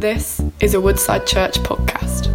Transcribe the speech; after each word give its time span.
This 0.00 0.40
is 0.60 0.72
a 0.72 0.80
Woodside 0.80 1.26
Church 1.26 1.58
podcast. 1.58 2.28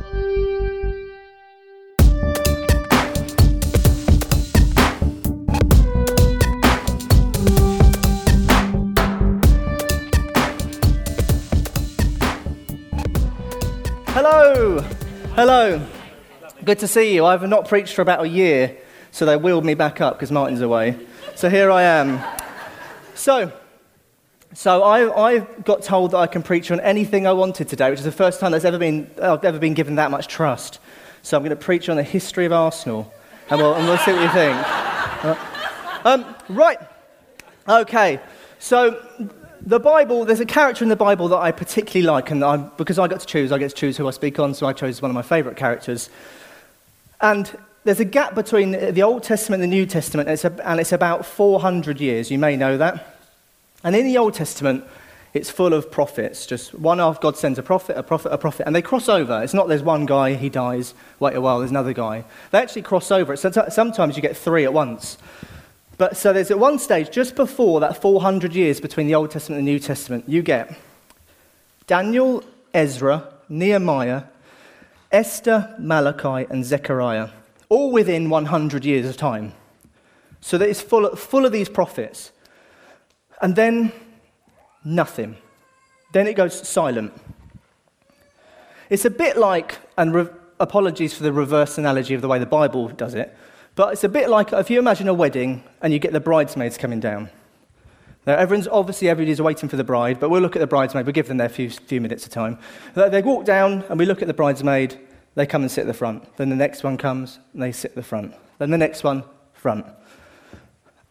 Hello, 14.10 14.82
hello. 15.34 15.82
Good 16.64 16.78
to 16.78 16.88
see 16.88 17.16
you. 17.16 17.26
I've 17.26 17.42
not 17.50 17.68
preached 17.68 17.96
for 17.96 18.04
about 18.04 18.26
a 18.26 18.30
year, 18.30 18.78
so 19.10 19.26
they 19.26 19.38
wheeled 19.38 19.66
me 19.66 19.74
back 19.74 20.02
up 20.02 20.18
because 20.18 20.32
Martin's 20.32 20.62
away. 20.62 21.00
So 21.34 21.50
here 21.50 21.72
I 21.72 21.82
am. 21.82 22.24
So, 23.16 23.52
so 24.56 24.84
I, 24.84 25.34
I 25.34 25.40
got 25.40 25.84
told 25.84 26.12
that 26.12 26.18
I 26.18 26.28
can 26.28 26.42
preach 26.42 26.72
on 26.72 26.80
anything 26.80 27.28
I 27.28 27.34
wanted 27.34 27.68
today, 27.68 27.90
which 27.90 28.00
is 28.00 28.06
the 28.06 28.12
first 28.12 28.40
time 28.40 28.54
that's 28.54 28.64
ever 28.64 28.78
been, 28.80 29.12
I've 29.22 29.44
ever 29.44 29.60
been 29.60 29.74
given 29.74 29.96
that 29.96 30.12
much 30.12 30.30
trust. 30.30 30.80
So 31.24 31.36
I'm 31.36 31.44
going 31.44 31.50
to 31.50 31.62
preach 31.62 31.90
on 31.90 31.98
the 31.98 32.04
history 32.04 32.46
of 32.46 32.54
Arsenal, 32.54 33.14
and 33.50 33.60
we'll, 33.60 33.74
and 33.76 33.86
we'll 33.86 33.98
see 33.98 34.14
what 34.14 34.22
you 34.22 34.30
think. 34.30 36.06
Um, 36.06 36.36
right. 36.50 36.78
Okay. 37.68 38.22
So 38.60 39.04
the 39.60 39.80
Bible, 39.80 40.24
there's 40.24 40.40
a 40.40 40.46
character 40.46 40.86
in 40.86 40.90
the 40.90 40.96
Bible 40.96 41.28
that 41.30 41.38
I 41.38 41.52
particularly 41.52 42.06
like, 42.06 42.32
and 42.32 42.44
I, 42.44 42.58
because 42.58 42.98
I 42.98 43.08
got 43.08 43.20
to 43.20 43.26
choose, 43.26 43.52
I 43.52 43.58
get 43.58 43.72
to 43.72 43.76
choose 43.76 43.98
who 43.98 44.08
I 44.08 44.12
speak 44.12 44.40
on, 44.40 44.54
so 44.54 44.68
I 44.68 44.74
chose 44.74 45.02
one 45.02 45.12
of 45.12 45.16
my 45.16 45.22
favourite 45.22 45.58
characters. 45.58 46.10
And 47.20 47.52
there's 47.84 48.00
a 48.00 48.06
gap 48.06 48.36
between 48.36 48.72
the 48.72 49.02
Old 49.02 49.24
Testament 49.24 49.64
and 49.64 49.72
the 49.72 49.76
New 49.76 49.86
Testament, 49.86 50.30
and 50.30 50.34
it's, 50.34 50.46
a, 50.46 50.70
and 50.70 50.80
it's 50.80 50.92
about 50.92 51.26
400 51.26 52.00
years. 52.00 52.32
You 52.32 52.38
may 52.38 52.56
know 52.56 52.78
that. 52.78 53.15
And 53.86 53.96
in 53.96 54.08
the 54.08 54.18
Old 54.18 54.34
Testament, 54.34 54.84
it's 55.36 55.52
full 55.52 55.74
of 55.74 55.92
prophets. 55.92 56.48
Just 56.48 56.74
one 56.74 57.00
after 57.00 57.22
God 57.22 57.38
sends 57.38 57.60
a 57.60 57.64
prophet, 57.64 57.96
a 57.96 58.02
prophet, 58.02 58.32
a 58.32 58.38
prophet, 58.38 58.66
and 58.66 58.76
they 58.76 58.82
cross 58.82 59.08
over. 59.08 59.44
It's 59.44 59.54
not 59.54 59.68
there's 59.68 59.84
one 59.84 60.08
guy, 60.08 60.34
he 60.34 60.50
dies, 60.50 60.96
wait 61.20 61.36
a 61.36 61.42
while, 61.42 61.60
there's 61.60 61.70
another 61.70 61.94
guy. 61.94 62.26
They 62.50 62.58
actually 62.58 62.82
cross 62.82 63.12
over. 63.12 63.38
Sometimes 63.38 64.16
you 64.16 64.24
get 64.24 64.36
three 64.36 64.64
at 64.64 64.74
once. 64.74 65.20
But 66.00 66.18
so 66.18 66.34
there's 66.34 66.50
at 66.50 66.58
one 66.58 66.80
stage, 66.80 67.12
just 67.12 67.36
before 67.36 67.80
that 67.82 68.02
400 68.02 68.56
years 68.56 68.82
between 68.82 69.06
the 69.06 69.14
Old 69.14 69.30
Testament 69.30 69.60
and 69.60 69.68
the 69.68 69.72
New 69.72 69.80
Testament, 69.80 70.28
you 70.28 70.42
get 70.42 70.76
Daniel, 71.86 72.44
Ezra, 72.74 73.32
Nehemiah, 73.50 74.24
Esther, 75.12 75.76
Malachi, 75.78 76.48
and 76.50 76.66
Zechariah, 76.66 77.30
all 77.70 77.92
within 77.92 78.32
100 78.32 78.84
years 78.84 79.08
of 79.08 79.16
time. 79.16 79.54
So 80.42 80.58
that 80.58 80.70
it's 80.70 80.82
full 80.82 81.16
full 81.16 81.46
of 81.46 81.52
these 81.52 81.70
prophets. 81.70 82.32
And 83.42 83.56
then 83.56 83.92
nothing. 84.84 85.38
Then 86.14 86.28
it 86.28 86.36
goes 86.36 86.68
silent. 86.68 87.14
It's 88.90 89.06
a 89.06 89.10
bit 89.10 89.38
like, 89.38 89.78
and 89.98 90.14
re- 90.14 90.28
apologies 90.60 91.14
for 91.14 91.24
the 91.24 91.34
reverse 91.34 91.78
analogy 91.78 92.14
of 92.14 92.22
the 92.22 92.28
way 92.28 92.40
the 92.40 92.46
Bible 92.46 92.88
does 92.90 93.14
it, 93.14 93.36
but 93.76 93.94
it's 93.94 94.04
a 94.04 94.10
bit 94.10 94.30
like 94.30 94.54
if 94.54 94.70
you 94.70 94.80
imagine 94.80 95.08
a 95.08 95.14
wedding 95.14 95.64
and 95.82 95.92
you 95.92 96.00
get 96.00 96.14
the 96.14 96.20
bridesmaids 96.20 96.78
coming 96.78 97.00
down. 97.00 97.30
Now, 98.26 98.38
everyone's 98.38 98.68
obviously 98.68 99.10
everybody's 99.10 99.42
waiting 99.42 99.70
for 99.70 99.76
the 99.76 99.84
bride, 99.84 100.20
but 100.20 100.30
we'll 100.30 100.42
look 100.42 100.56
at 100.56 100.60
the 100.60 100.68
bridesmaid. 100.68 101.06
We'll 101.06 101.14
give 101.14 101.28
them 101.28 101.38
their 101.38 101.50
few, 101.50 101.70
few 101.70 102.02
minutes 102.02 102.26
of 102.26 102.32
time. 102.32 102.58
They 102.96 103.22
walk 103.22 103.46
down 103.46 103.84
and 103.90 104.00
we 104.00 104.06
look 104.06 104.22
at 104.22 104.28
the 104.28 104.34
bridesmaid. 104.34 104.98
They 105.36 105.46
come 105.46 105.62
and 105.62 105.70
sit 105.70 105.82
at 105.82 105.88
the 105.88 105.94
front. 105.94 106.36
Then 106.38 106.50
the 106.50 106.56
next 106.56 106.84
one 106.84 106.98
comes 106.98 107.40
and 107.54 107.62
they 107.62 107.72
sit 107.72 107.92
at 107.92 107.96
the 107.96 108.04
front. 108.04 108.34
Then 108.58 108.72
the 108.72 108.78
next 108.78 109.04
one, 109.04 109.26
front. 109.54 109.86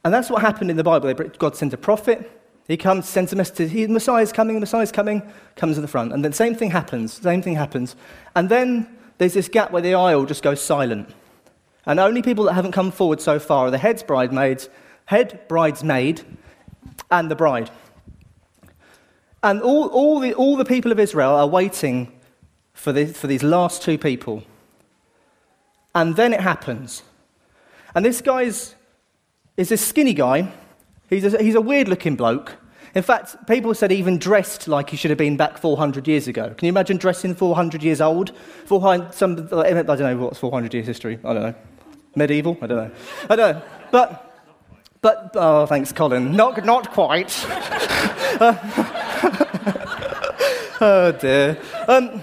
And 0.05 0.13
that's 0.13 0.31
what 0.31 0.43
happened 0.43 0.71
in 0.71 0.77
the 0.77 0.85
Bible. 0.85 1.13
God 1.39 1.57
sends 1.57 1.73
a 1.73 1.79
prophet. 1.79 2.31
He 2.69 2.77
comes, 2.77 3.09
sends 3.09 3.33
a 3.33 3.37
message. 3.37 3.71
He, 3.71 3.87
the 3.87 3.93
Messiah's 3.93 4.33
coming. 4.33 4.57
The 4.57 4.61
Messiah's 4.61 4.93
coming. 4.93 5.23
Comes 5.57 5.77
to 5.77 5.81
the 5.81 5.89
front, 5.89 6.13
and 6.13 6.25
then 6.25 6.33
same 6.33 6.55
thing 6.55 6.71
happens. 6.71 7.15
Same 7.15 7.43
thing 7.43 7.57
happens, 7.57 7.97
and 8.35 8.49
then 8.49 8.89
there's 9.19 9.35
this 9.35 9.49
gap 9.49 9.71
where 9.71 9.83
the 9.83 9.95
aisle 9.95 10.25
just 10.25 10.43
goes 10.43 10.61
silent, 10.61 11.09
and 11.87 12.01
only 12.01 12.23
people 12.23 12.45
that 12.45 12.55
haven't 12.55 12.73
come 12.73 12.91
forward 12.91 13.21
so 13.21 13.39
far 13.39 13.67
are 13.67 13.71
the 13.71 13.79
head's 13.79 14.03
bridesmaids, 14.03 14.69
head 15.07 15.47
bridesmaid, 15.49 16.23
and 17.11 17.31
the 17.31 17.37
bride. 17.37 17.71
And 19.43 19.61
all, 19.61 19.89
all, 19.89 20.21
the, 20.21 20.33
all 20.33 20.57
the 20.57 20.65
people 20.65 20.91
of 20.91 20.99
Israel 20.99 21.33
are 21.35 21.47
waiting 21.47 22.11
for, 22.73 22.93
the, 22.93 23.05
for 23.07 23.27
these 23.27 23.43
last 23.43 23.83
two 23.83 23.99
people. 23.99 24.43
And 25.95 26.17
then 26.17 26.33
it 26.33 26.41
happens. 26.41 27.03
And 27.95 28.05
this 28.05 28.23
guy's 28.23 28.75
is 29.57 29.69
this 29.69 29.85
skinny 29.85 30.15
guy. 30.15 30.53
He's 31.09 31.33
a, 31.33 31.43
he's 31.43 31.55
a 31.55 31.61
weird 31.61 31.89
looking 31.89 32.17
bloke. 32.17 32.57
In 32.95 33.03
fact, 33.03 33.47
people 33.49 33.75
said 33.75 33.91
even 33.91 34.19
dressed 34.19 34.69
like 34.69 34.91
he 34.91 34.97
should 34.97 35.11
have 35.11 35.19
been 35.19 35.37
back 35.37 35.59
400 35.59 36.07
years 36.07 36.29
ago. 36.29 36.55
Can 36.57 36.67
you 36.67 36.69
imagine 36.69 36.97
dressing 36.97 37.35
400 37.35 37.83
years 37.83 38.01
old? 38.01 38.37
400, 38.67 39.13
some, 39.13 39.49
I 39.53 39.73
don't 39.83 39.99
know 39.99 40.17
what's 40.19 40.39
400 40.39 40.73
years 40.73 40.87
history. 40.87 41.19
I 41.25 41.35
don't 41.35 41.43
know. 41.43 41.55
Medieval? 42.15 42.57
I 42.63 42.67
don't 42.69 42.77
know. 42.77 42.91
I 43.29 43.37
don't 43.37 43.57
know. 43.57 43.63
But, 43.91 44.43
but 45.01 45.31
oh, 45.35 45.67
thanks, 45.67 45.93
Colin. 45.93 46.37
Not, 46.37 46.65
not 46.65 46.93
quite. 46.93 47.35
oh, 50.81 51.17
dear. 51.21 51.59
Um, 51.89 52.23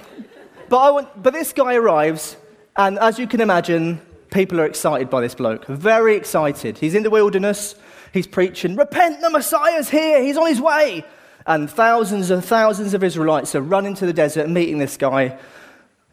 but, 0.70 0.78
I 0.78 0.92
want, 0.92 1.22
but 1.22 1.34
this 1.34 1.52
guy 1.52 1.76
arrives, 1.76 2.38
and 2.78 2.98
as 2.98 3.20
you 3.20 3.28
can 3.28 3.42
imagine, 3.42 4.02
people 4.32 4.60
are 4.60 4.66
excited 4.66 5.10
by 5.10 5.22
this 5.22 5.36
bloke. 5.36 5.66
Very 5.68 6.16
excited. 6.16 6.80
He's 6.80 6.96
in 6.96 7.04
the 7.04 7.10
wilderness. 7.10 7.76
He's 8.12 8.28
preaching, 8.28 8.76
Repent, 8.76 9.22
the 9.22 9.30
Messiah's 9.30 9.90
here. 9.90 10.22
He's 10.24 10.38
on 10.38 10.48
his 10.48 10.60
way. 10.60 11.06
And 11.46 11.70
thousands 11.70 12.30
and 12.30 12.44
thousands 12.44 12.94
of 12.94 13.04
Israelites 13.04 13.56
are 13.56 13.62
running 13.62 13.94
to 13.96 14.06
the 14.06 14.14
desert 14.14 14.50
meeting 14.50 14.80
this 14.80 14.98
guy. 14.98 15.38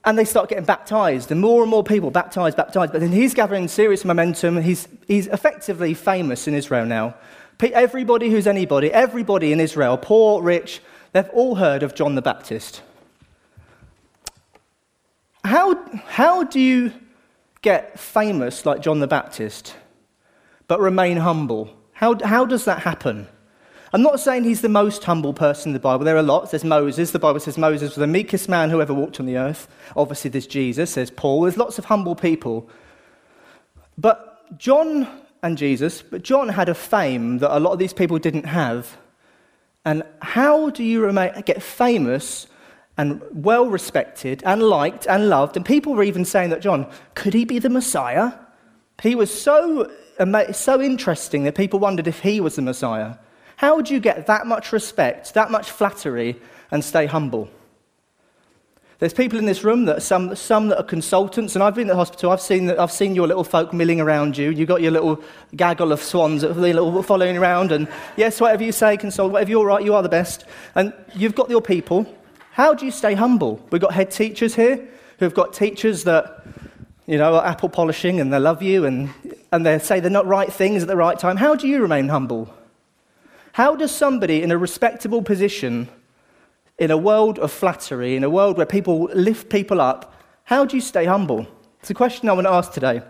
And 0.04 0.18
they 0.18 0.24
start 0.24 0.48
getting 0.48 0.64
baptized. 0.64 1.30
And 1.30 1.40
more 1.40 1.62
and 1.62 1.70
more 1.70 1.84
people 1.84 2.10
baptized, 2.10 2.56
baptized. 2.56 2.92
But 2.92 3.00
then 3.00 3.12
he's 3.12 3.34
gathering 3.34 3.68
serious 3.68 4.04
momentum. 4.04 4.62
He's, 4.62 4.88
he's 5.06 5.26
effectively 5.28 5.94
famous 5.94 6.46
in 6.46 6.54
Israel 6.54 6.86
now. 6.86 7.14
Everybody 7.60 8.30
who's 8.30 8.46
anybody, 8.46 8.92
everybody 8.92 9.52
in 9.52 9.60
Israel, 9.60 9.98
poor, 9.98 10.40
rich, 10.42 10.80
they've 11.12 11.28
all 11.30 11.56
heard 11.56 11.82
of 11.82 11.94
John 11.94 12.14
the 12.14 12.22
Baptist. 12.22 12.82
How, 15.44 15.84
how 16.06 16.44
do 16.44 16.60
you 16.60 16.92
get 17.62 17.98
famous 17.98 18.64
like 18.64 18.80
John 18.80 19.00
the 19.00 19.06
Baptist, 19.06 19.74
but 20.66 20.80
remain 20.80 21.19
humble? 21.19 21.76
How, 21.92 22.16
how 22.24 22.44
does 22.44 22.64
that 22.64 22.80
happen? 22.80 23.28
I'm 23.92 24.02
not 24.02 24.20
saying 24.20 24.44
he's 24.44 24.60
the 24.60 24.69
most 24.69 25.04
humble 25.04 25.32
person 25.32 25.70
in 25.70 25.72
the 25.72 25.80
Bible. 25.80 26.04
There 26.04 26.16
are 26.16 26.22
lots. 26.22 26.50
There's 26.50 26.64
Moses. 26.64 27.10
The 27.10 27.19
Bible 27.19 27.41
says 27.41 27.56
Moses 27.56 27.91
was 27.91 27.96
the 27.96 28.06
meekest 28.06 28.48
man 28.48 28.69
who 28.69 28.82
ever 28.82 28.92
walked 28.92 29.19
on 29.19 29.26
the 29.26 29.38
earth. 29.38 29.66
Obviously, 29.96 30.30
there's 30.30 30.46
Jesus. 30.46 30.94
There's 30.94 31.10
Paul. 31.10 31.42
There's 31.42 31.56
lots 31.56 31.78
of 31.78 31.86
humble 31.86 32.14
people. 32.14 32.69
But 33.96 34.58
John 34.58 35.08
and 35.42 35.56
Jesus, 35.56 36.02
but 36.02 36.22
John 36.22 36.50
had 36.50 36.69
a 36.69 36.75
fame 36.75 37.38
that 37.38 37.56
a 37.56 37.60
lot 37.60 37.72
of 37.72 37.78
these 37.78 37.92
people 37.94 38.19
didn't 38.19 38.44
have. 38.44 38.98
And 39.84 40.02
how 40.20 40.70
do 40.70 40.84
you 40.84 41.00
remain, 41.00 41.32
get 41.46 41.62
famous 41.62 42.46
and 42.98 43.22
well 43.32 43.66
respected 43.66 44.42
and 44.44 44.62
liked 44.62 45.06
and 45.06 45.31
loved. 45.31 45.56
And 45.56 45.64
people 45.64 45.94
were 45.94 46.03
even 46.03 46.25
saying 46.25 46.50
that, 46.50 46.60
John, 46.60 46.91
could 47.14 47.32
he 47.32 47.44
be 47.44 47.60
the 47.60 47.70
Messiah? 47.70 48.32
He 49.00 49.14
was 49.14 49.32
so, 49.32 49.91
so 50.53 50.82
interesting 50.82 51.44
that 51.44 51.54
people 51.54 51.78
wondered 51.78 52.08
if 52.08 52.20
he 52.20 52.41
was 52.41 52.56
the 52.56 52.62
Messiah. 52.62 53.14
How 53.56 53.76
would 53.76 53.88
you 53.88 54.00
get 54.00 54.26
that 54.26 54.47
much 54.47 54.72
respect, 54.72 55.34
that 55.34 55.50
much 55.50 55.70
flattery, 55.70 56.37
and 56.70 56.84
stay 56.84 57.06
humble? 57.06 57.48
There's 58.98 59.14
people 59.14 59.38
in 59.38 59.47
this 59.47 59.62
room 59.62 59.84
that 59.84 60.03
some, 60.03 60.34
some 60.34 60.69
that 60.69 60.78
are 60.78 60.84
consultants, 60.84 61.54
and 61.54 61.62
I've 61.62 61.76
been 61.76 61.88
at 61.88 61.92
the 61.92 61.97
hospital. 61.97 62.32
I've 62.32 62.41
seen, 62.41 62.69
I've 62.69 62.91
seen 62.91 63.14
your 63.14 63.28
little 63.28 63.44
folk 63.44 63.72
milling 63.72 64.00
around 64.00 64.37
you. 64.37 64.50
You've 64.50 64.66
got 64.66 64.82
your 64.82 64.91
little 64.91 65.22
gaggle 65.54 65.92
of 65.92 66.03
swans 66.03 66.42
that 66.42 66.50
are 66.50 67.03
following 67.04 67.37
around, 67.37 67.70
and 67.70 67.87
yes, 68.16 68.41
whatever 68.41 68.64
you 68.64 68.72
say, 68.72 68.97
consult, 68.97 69.31
whatever 69.31 69.50
you're 69.50 69.66
right, 69.66 69.84
you 69.84 69.94
are 69.94 70.03
the 70.03 70.08
best. 70.08 70.44
And 70.75 70.92
you've 71.14 71.37
got 71.37 71.49
your 71.49 71.62
people, 71.62 72.12
how 72.58 72.75
do 72.75 72.84
you 72.84 72.90
stay 72.90 73.14
humble? 73.14 73.64
We've 73.70 73.81
got 73.81 73.94
head 73.94 74.10
teachers 74.10 74.56
here 74.56 74.88
who've 75.20 75.32
got 75.32 75.52
teachers 75.52 76.02
that, 76.05 76.44
you 77.06 77.16
know, 77.16 77.37
are 77.37 77.46
apple 77.46 77.69
polishing 77.69 78.20
and 78.20 78.32
they 78.32 78.40
love 78.40 78.62
you 78.62 78.84
and, 78.84 79.10
and 79.52 79.64
they 79.64 79.78
say 79.78 80.00
the 80.00 80.10
not 80.10 80.26
right 80.26 80.52
things 80.52 80.82
at 80.82 80.88
the 80.88 80.96
right 80.96 81.16
time. 81.16 81.37
How 81.37 81.55
do 81.55 81.69
you 81.69 81.81
remain 81.81 82.08
humble? 82.08 82.52
How 83.52 83.76
does 83.76 83.93
somebody 83.93 84.43
in 84.43 84.50
a 84.50 84.58
respectable 84.58 85.22
position, 85.22 85.88
in 86.78 86.90
a 86.90 86.96
world 86.96 87.38
of 87.38 87.52
flattery, 87.52 88.16
in 88.16 88.25
a 88.25 88.31
world 88.31 88.56
where 88.56 88.66
people 88.66 89.05
lift 89.14 89.50
people 89.50 89.81
up, 89.81 90.12
how 90.43 90.64
do 90.64 90.75
you 90.76 90.81
stay 90.81 91.05
humble? 91.05 91.46
It's 91.78 91.90
a 91.90 91.94
question 91.94 92.28
I 92.28 92.32
want 92.32 92.49
to 92.49 92.52
ask 92.52 92.72
today. 92.72 93.02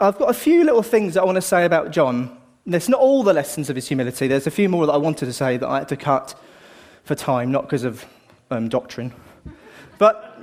I've 0.00 0.18
got 0.18 0.30
a 0.30 0.34
few 0.34 0.62
little 0.62 0.84
things 0.84 1.14
that 1.14 1.22
I 1.22 1.24
want 1.24 1.34
to 1.34 1.42
say 1.42 1.64
about 1.64 1.90
John 1.90 2.38
that's 2.66 2.88
not 2.88 3.00
all 3.00 3.22
the 3.22 3.32
lessons 3.32 3.70
of 3.70 3.76
his 3.76 3.86
humility. 3.86 4.26
There's 4.26 4.46
a 4.46 4.50
few 4.50 4.68
more 4.68 4.86
that 4.86 4.92
I 4.92 4.96
wanted 4.96 5.26
to 5.26 5.32
say 5.32 5.56
that 5.56 5.68
I 5.68 5.78
had 5.78 5.88
to 5.88 5.96
cut 5.96 6.34
for 7.04 7.14
time, 7.14 7.52
not 7.52 7.62
because 7.62 7.84
of 7.84 8.04
um, 8.50 8.68
doctrine. 8.68 9.12
But 9.98 10.36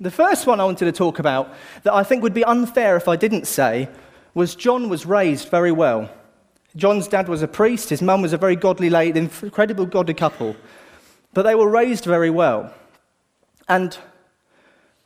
the 0.00 0.10
first 0.10 0.46
one 0.46 0.60
I 0.60 0.64
wanted 0.64 0.84
to 0.84 0.92
talk 0.92 1.18
about 1.18 1.52
that 1.82 1.92
I 1.92 2.04
think 2.04 2.22
would 2.22 2.34
be 2.34 2.44
unfair 2.44 2.96
if 2.96 3.08
I 3.08 3.16
didn't 3.16 3.46
say 3.46 3.88
was 4.34 4.54
John 4.54 4.88
was 4.88 5.04
raised 5.04 5.48
very 5.48 5.72
well. 5.72 6.08
John's 6.76 7.08
dad 7.08 7.28
was 7.28 7.42
a 7.42 7.48
priest, 7.48 7.90
his 7.90 8.02
mum 8.02 8.22
was 8.22 8.32
a 8.32 8.38
very 8.38 8.54
godly 8.54 8.88
lady, 8.90 9.18
incredible 9.18 9.86
godly 9.86 10.14
couple. 10.14 10.54
But 11.34 11.42
they 11.42 11.56
were 11.56 11.68
raised 11.68 12.04
very 12.04 12.30
well. 12.30 12.72
And 13.68 13.98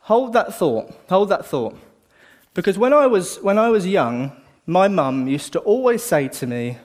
hold 0.01 0.33
that 0.33 0.53
thought, 0.53 0.93
hold 1.09 1.29
that 1.29 1.45
thought. 1.45 1.75
Because 2.53 2.77
when 2.77 2.93
I 2.93 3.07
was, 3.07 3.37
when 3.37 3.57
I 3.57 3.69
was 3.69 3.87
young, 3.87 4.31
my 4.65 4.87
mum 4.87 5.27
used 5.27 5.53
to 5.53 5.59
always 5.59 6.03
say 6.03 6.27
to 6.29 6.47
me, 6.47 6.77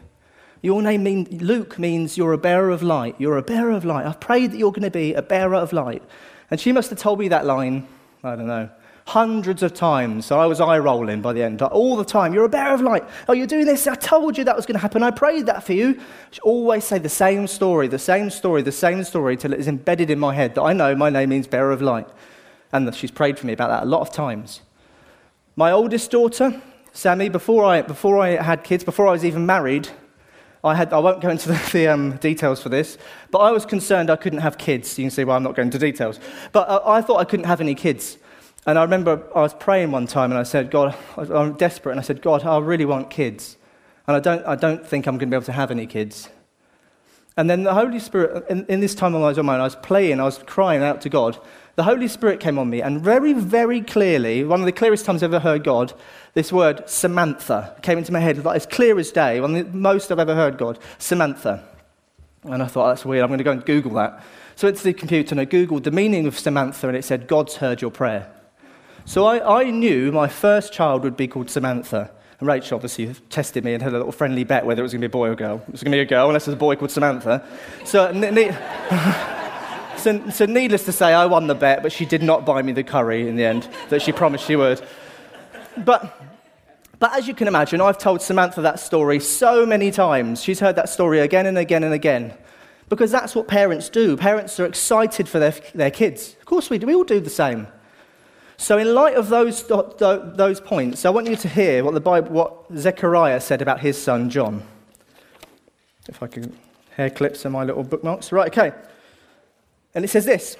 Your 0.62 0.82
name 0.82 1.04
mean, 1.04 1.24
Luke 1.40 1.78
means 1.78 2.18
you're 2.18 2.32
a 2.32 2.38
bearer 2.38 2.70
of 2.70 2.82
light. 2.82 3.14
You're 3.18 3.36
a 3.36 3.42
bearer 3.42 3.70
of 3.70 3.84
light. 3.84 4.06
I've 4.06 4.20
prayed 4.20 4.52
that 4.52 4.58
you're 4.58 4.72
going 4.72 4.82
to 4.82 4.90
be 4.90 5.14
a 5.14 5.22
bearer 5.22 5.54
of 5.54 5.72
light. 5.72 6.02
And 6.50 6.58
she 6.58 6.72
must 6.72 6.90
have 6.90 6.98
told 6.98 7.18
me 7.18 7.28
that 7.28 7.46
line, 7.46 7.86
I 8.24 8.34
don't 8.34 8.46
know, 8.46 8.68
hundreds 9.06 9.62
of 9.62 9.72
times. 9.72 10.26
So 10.26 10.38
I 10.38 10.46
was 10.46 10.60
eye 10.60 10.78
rolling 10.78 11.22
by 11.22 11.32
the 11.32 11.42
end, 11.42 11.62
all 11.62 11.96
the 11.96 12.04
time. 12.04 12.34
You're 12.34 12.44
a 12.44 12.48
bearer 12.48 12.74
of 12.74 12.80
light. 12.80 13.04
Oh, 13.28 13.32
you're 13.32 13.46
doing 13.46 13.64
this. 13.64 13.86
I 13.86 13.94
told 13.94 14.36
you 14.36 14.44
that 14.44 14.56
was 14.56 14.66
going 14.66 14.74
to 14.74 14.80
happen. 14.80 15.02
I 15.02 15.10
prayed 15.10 15.46
that 15.46 15.64
for 15.64 15.72
you. 15.72 16.00
She 16.30 16.40
always 16.40 16.84
say 16.84 16.98
the 16.98 17.08
same 17.08 17.46
story, 17.46 17.88
the 17.88 17.98
same 17.98 18.28
story, 18.28 18.62
the 18.62 18.72
same 18.72 19.04
story 19.04 19.36
till 19.36 19.52
it 19.52 19.60
is 19.60 19.68
embedded 19.68 20.10
in 20.10 20.18
my 20.18 20.34
head 20.34 20.54
that 20.56 20.62
I 20.62 20.72
know 20.72 20.94
my 20.94 21.10
name 21.10 21.30
means 21.30 21.46
bearer 21.46 21.70
of 21.70 21.80
light. 21.80 22.08
And 22.72 22.94
she's 22.94 23.10
prayed 23.10 23.38
for 23.38 23.46
me 23.46 23.54
about 23.54 23.68
that 23.68 23.84
a 23.84 23.86
lot 23.86 24.02
of 24.02 24.12
times. 24.12 24.60
My 25.56 25.70
oldest 25.72 26.10
daughter, 26.10 26.60
Sammy, 26.92 27.28
before 27.28 27.64
I, 27.64 27.82
before 27.82 28.18
I 28.18 28.42
had 28.42 28.64
kids, 28.64 28.84
before 28.84 29.06
I 29.06 29.12
was 29.12 29.24
even 29.24 29.46
married, 29.46 29.88
I, 30.64 30.74
had, 30.74 30.92
I 30.92 30.98
won't 30.98 31.20
go 31.20 31.28
into 31.28 31.48
the, 31.52 31.70
the 31.72 31.88
um, 31.88 32.16
details 32.16 32.62
for 32.62 32.68
this, 32.68 32.98
but 33.30 33.38
I 33.38 33.50
was 33.50 33.64
concerned 33.64 34.10
I 34.10 34.16
couldn't 34.16 34.40
have 34.40 34.58
kids. 34.58 34.98
You 34.98 35.04
can 35.04 35.10
see 35.10 35.24
why 35.24 35.36
I'm 35.36 35.42
not 35.42 35.54
going 35.54 35.68
into 35.68 35.78
details. 35.78 36.18
But 36.52 36.68
uh, 36.68 36.82
I 36.84 37.00
thought 37.00 37.18
I 37.18 37.24
couldn't 37.24 37.46
have 37.46 37.60
any 37.60 37.74
kids. 37.74 38.18
And 38.66 38.78
I 38.78 38.82
remember 38.82 39.22
I 39.34 39.40
was 39.40 39.54
praying 39.54 39.92
one 39.92 40.06
time 40.06 40.30
and 40.30 40.38
I 40.38 40.42
said, 40.42 40.70
God, 40.70 40.94
I'm 41.16 41.54
desperate. 41.54 41.92
And 41.92 42.00
I 42.00 42.02
said, 42.02 42.20
God, 42.20 42.44
I 42.44 42.58
really 42.58 42.84
want 42.84 43.08
kids. 43.08 43.56
And 44.06 44.16
I 44.16 44.20
don't, 44.20 44.44
I 44.46 44.56
don't 44.56 44.86
think 44.86 45.06
I'm 45.06 45.16
going 45.16 45.30
to 45.30 45.34
be 45.34 45.36
able 45.36 45.46
to 45.46 45.52
have 45.52 45.70
any 45.70 45.86
kids. 45.86 46.28
And 47.36 47.48
then 47.48 47.62
the 47.62 47.72
Holy 47.72 48.00
Spirit, 48.00 48.44
in, 48.50 48.66
in 48.66 48.80
this 48.80 48.94
time 48.94 49.12
when 49.12 49.22
I 49.22 49.28
was 49.28 49.38
on 49.38 49.46
my 49.46 49.54
own, 49.54 49.60
I 49.60 49.64
was 49.64 49.76
playing, 49.76 50.20
I 50.20 50.24
was 50.24 50.38
crying 50.38 50.82
out 50.82 51.00
to 51.02 51.08
God 51.08 51.38
the 51.78 51.84
Holy 51.84 52.08
Spirit 52.08 52.40
came 52.40 52.58
on 52.58 52.68
me, 52.68 52.82
and 52.82 53.00
very, 53.00 53.32
very 53.32 53.80
clearly, 53.80 54.42
one 54.42 54.58
of 54.58 54.66
the 54.66 54.72
clearest 54.72 55.04
times 55.04 55.22
I've 55.22 55.32
ever 55.32 55.38
heard 55.38 55.62
God, 55.62 55.92
this 56.34 56.52
word 56.52 56.82
Samantha 56.90 57.76
came 57.82 57.98
into 57.98 58.10
my 58.10 58.18
head, 58.18 58.44
like 58.44 58.56
as 58.56 58.66
clear 58.66 58.98
as 58.98 59.12
day, 59.12 59.40
one 59.40 59.54
of 59.54 59.70
the 59.70 59.78
most 59.78 60.10
I've 60.10 60.18
ever 60.18 60.34
heard 60.34 60.58
God, 60.58 60.80
Samantha. 60.98 61.62
And 62.42 62.64
I 62.64 62.66
thought, 62.66 62.86
oh, 62.86 62.88
that's 62.88 63.04
weird, 63.04 63.22
I'm 63.22 63.28
going 63.28 63.38
to 63.38 63.44
go 63.44 63.52
and 63.52 63.64
Google 63.64 63.92
that. 63.92 64.24
So 64.56 64.66
I 64.66 64.70
went 64.70 64.78
to 64.78 64.84
the 64.84 64.92
computer, 64.92 65.34
and 65.34 65.40
I 65.40 65.46
Googled 65.46 65.84
the 65.84 65.92
meaning 65.92 66.26
of 66.26 66.36
Samantha, 66.36 66.88
and 66.88 66.96
it 66.96 67.04
said, 67.04 67.28
God's 67.28 67.58
heard 67.58 67.80
your 67.80 67.92
prayer. 67.92 68.28
So 69.04 69.26
I, 69.26 69.60
I 69.60 69.70
knew 69.70 70.10
my 70.10 70.26
first 70.26 70.72
child 70.72 71.04
would 71.04 71.16
be 71.16 71.28
called 71.28 71.48
Samantha. 71.48 72.10
And 72.40 72.48
Rachel 72.48 72.74
obviously 72.74 73.14
tested 73.30 73.64
me 73.64 73.74
and 73.74 73.84
had 73.84 73.94
a 73.94 73.98
little 73.98 74.10
friendly 74.10 74.42
bet 74.42 74.66
whether 74.66 74.82
it 74.82 74.82
was 74.82 74.92
going 74.92 75.02
to 75.02 75.08
be 75.08 75.12
a 75.12 75.16
boy 75.16 75.28
or 75.28 75.32
a 75.32 75.36
girl. 75.36 75.62
It 75.68 75.70
was 75.70 75.84
going 75.84 75.92
to 75.92 75.96
be 75.96 76.00
a 76.00 76.06
girl, 76.06 76.26
unless 76.26 76.46
there's 76.46 76.56
a 76.56 76.58
boy 76.58 76.74
called 76.74 76.90
Samantha. 76.90 77.46
So. 77.84 78.10
So, 79.98 80.30
so, 80.30 80.46
needless 80.46 80.84
to 80.84 80.92
say, 80.92 81.12
I 81.12 81.26
won 81.26 81.48
the 81.48 81.54
bet, 81.54 81.82
but 81.82 81.90
she 81.90 82.06
did 82.06 82.22
not 82.22 82.46
buy 82.46 82.62
me 82.62 82.72
the 82.72 82.84
curry 82.84 83.28
in 83.28 83.36
the 83.36 83.44
end 83.44 83.68
that 83.88 84.00
she 84.00 84.12
promised 84.12 84.46
she 84.46 84.54
would. 84.54 84.80
But, 85.76 86.22
but 86.98 87.16
as 87.16 87.26
you 87.26 87.34
can 87.34 87.48
imagine, 87.48 87.80
I've 87.80 87.98
told 87.98 88.22
Samantha 88.22 88.62
that 88.62 88.78
story 88.78 89.18
so 89.18 89.66
many 89.66 89.90
times. 89.90 90.42
She's 90.42 90.60
heard 90.60 90.76
that 90.76 90.88
story 90.88 91.18
again 91.20 91.46
and 91.46 91.58
again 91.58 91.82
and 91.82 91.92
again. 91.92 92.32
Because 92.88 93.10
that's 93.10 93.34
what 93.34 93.48
parents 93.48 93.88
do. 93.88 94.16
Parents 94.16 94.58
are 94.60 94.66
excited 94.66 95.28
for 95.28 95.38
their, 95.38 95.54
their 95.74 95.90
kids. 95.90 96.36
Of 96.38 96.46
course, 96.46 96.70
we 96.70 96.78
do. 96.78 96.86
We 96.86 96.94
all 96.94 97.04
do 97.04 97.20
the 97.20 97.28
same. 97.28 97.66
So, 98.56 98.78
in 98.78 98.94
light 98.94 99.14
of 99.14 99.28
those, 99.28 99.64
those 99.64 100.60
points, 100.60 101.04
I 101.04 101.10
want 101.10 101.28
you 101.28 101.36
to 101.36 101.48
hear 101.48 101.84
what 101.84 101.94
the 101.94 102.00
Bible, 102.00 102.30
what 102.30 102.64
Zechariah 102.76 103.40
said 103.40 103.62
about 103.62 103.80
his 103.80 104.00
son 104.00 104.30
John. 104.30 104.62
If 106.08 106.22
I 106.22 106.28
can 106.28 106.56
hair 106.98 107.08
clips 107.10 107.44
and 107.44 107.52
my 107.52 107.64
little 107.64 107.84
bookmarks. 107.84 108.32
Right, 108.32 108.48
okay. 108.48 108.76
And 109.98 110.04
it 110.04 110.10
says 110.10 110.26
this 110.26 110.56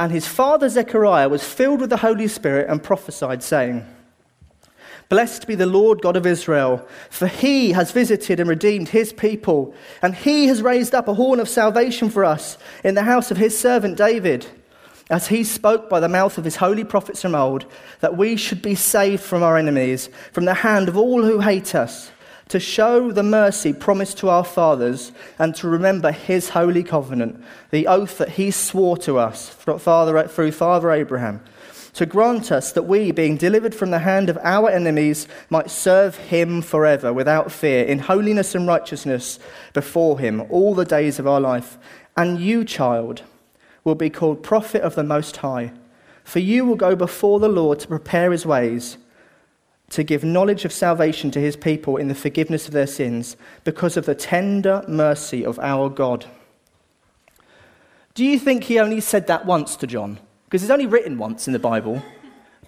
And 0.00 0.10
his 0.10 0.26
father 0.26 0.68
Zechariah 0.68 1.28
was 1.28 1.44
filled 1.44 1.80
with 1.80 1.90
the 1.90 1.98
Holy 1.98 2.26
Spirit 2.26 2.68
and 2.68 2.82
prophesied, 2.82 3.40
saying, 3.40 3.86
Blessed 5.08 5.46
be 5.46 5.54
the 5.54 5.66
Lord 5.66 6.02
God 6.02 6.16
of 6.16 6.26
Israel, 6.26 6.84
for 7.08 7.28
he 7.28 7.70
has 7.70 7.92
visited 7.92 8.40
and 8.40 8.50
redeemed 8.50 8.88
his 8.88 9.12
people, 9.12 9.72
and 10.02 10.16
he 10.16 10.48
has 10.48 10.62
raised 10.62 10.96
up 10.96 11.06
a 11.06 11.14
horn 11.14 11.38
of 11.38 11.48
salvation 11.48 12.10
for 12.10 12.24
us 12.24 12.58
in 12.82 12.96
the 12.96 13.04
house 13.04 13.30
of 13.30 13.36
his 13.36 13.56
servant 13.56 13.96
David, 13.96 14.46
as 15.08 15.28
he 15.28 15.44
spoke 15.44 15.88
by 15.88 16.00
the 16.00 16.08
mouth 16.08 16.36
of 16.36 16.44
his 16.44 16.56
holy 16.56 16.82
prophets 16.82 17.22
from 17.22 17.36
old, 17.36 17.66
that 18.00 18.16
we 18.16 18.34
should 18.36 18.62
be 18.62 18.74
saved 18.74 19.22
from 19.22 19.44
our 19.44 19.56
enemies, 19.56 20.08
from 20.32 20.44
the 20.44 20.54
hand 20.54 20.88
of 20.88 20.96
all 20.96 21.22
who 21.22 21.38
hate 21.38 21.76
us 21.76 22.10
to 22.52 22.60
show 22.60 23.10
the 23.10 23.22
mercy 23.22 23.72
promised 23.72 24.18
to 24.18 24.28
our 24.28 24.44
fathers 24.44 25.10
and 25.38 25.54
to 25.54 25.66
remember 25.66 26.12
his 26.12 26.50
holy 26.50 26.82
covenant, 26.82 27.42
the 27.70 27.86
oath 27.86 28.18
that 28.18 28.28
he 28.28 28.50
swore 28.50 28.98
to 28.98 29.16
us 29.16 29.48
through 29.48 29.78
Father 29.78 30.90
Abraham, 30.90 31.42
to 31.94 32.04
grant 32.04 32.52
us 32.52 32.70
that 32.72 32.82
we, 32.82 33.10
being 33.10 33.38
delivered 33.38 33.74
from 33.74 33.90
the 33.90 34.00
hand 34.00 34.28
of 34.28 34.36
our 34.42 34.68
enemies, 34.68 35.26
might 35.48 35.70
serve 35.70 36.18
him 36.18 36.60
forever 36.60 37.10
without 37.10 37.50
fear, 37.50 37.86
in 37.86 38.00
holiness 38.00 38.54
and 38.54 38.66
righteousness 38.66 39.38
before 39.72 40.18
him 40.18 40.42
all 40.50 40.74
the 40.74 40.84
days 40.84 41.18
of 41.18 41.26
our 41.26 41.40
life. 41.40 41.78
And 42.18 42.38
you, 42.38 42.66
child, 42.66 43.22
will 43.82 43.94
be 43.94 44.10
called 44.10 44.42
prophet 44.42 44.82
of 44.82 44.94
the 44.94 45.02
Most 45.02 45.38
High, 45.38 45.72
for 46.22 46.40
you 46.40 46.66
will 46.66 46.76
go 46.76 46.94
before 46.94 47.40
the 47.40 47.48
Lord 47.48 47.78
to 47.78 47.88
prepare 47.88 48.30
his 48.30 48.44
ways 48.44 48.98
to 49.92 50.02
give 50.02 50.24
knowledge 50.24 50.64
of 50.64 50.72
salvation 50.72 51.30
to 51.30 51.40
his 51.40 51.54
people 51.54 51.98
in 51.98 52.08
the 52.08 52.14
forgiveness 52.14 52.66
of 52.66 52.72
their 52.72 52.86
sins 52.86 53.36
because 53.62 53.96
of 53.96 54.06
the 54.06 54.14
tender 54.14 54.82
mercy 54.88 55.44
of 55.44 55.58
our 55.58 55.90
God. 55.90 56.24
Do 58.14 58.24
you 58.24 58.38
think 58.38 58.64
he 58.64 58.78
only 58.78 59.00
said 59.00 59.26
that 59.26 59.44
once 59.44 59.76
to 59.76 59.86
John? 59.86 60.18
Because 60.46 60.62
it's 60.62 60.70
only 60.70 60.86
written 60.86 61.18
once 61.18 61.46
in 61.46 61.52
the 61.52 61.58
Bible. 61.58 62.02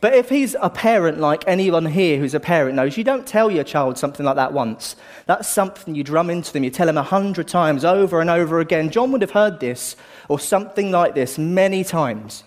But 0.03 0.13
if 0.13 0.29
he's 0.29 0.55
a 0.61 0.69
parent 0.69 1.19
like 1.19 1.45
anyone 1.47 1.87
here 1.87 2.19
who's 2.19 2.35
a 2.35 2.41
parent 2.41 2.77
knows, 2.77 2.99
you 2.99 3.05
don't 3.05 3.27
tell 3.27 3.51
your 3.51 3.65
child 3.65 3.97
something 3.97 4.27
like 4.27 4.37
that 4.37 4.53
once. 4.53 4.95
That's 5.25 5.49
something 5.49 5.95
you 5.95 6.05
drum 6.05 6.29
into 6.29 6.53
them. 6.53 6.63
You 6.63 6.69
tell 6.69 6.87
them 6.87 6.99
a 6.99 7.03
hundred 7.03 7.49
times 7.49 7.87
over 7.87 8.21
and 8.21 8.29
over 8.29 8.61
again. 8.61 8.91
John 8.91 9.13
would 9.13 9.23
have 9.23 9.31
heard 9.31 9.61
this 9.61 9.97
or 10.29 10.39
something 10.39 10.91
like 10.91 11.15
this 11.15 11.39
many 11.39 11.85
times. 11.85 12.45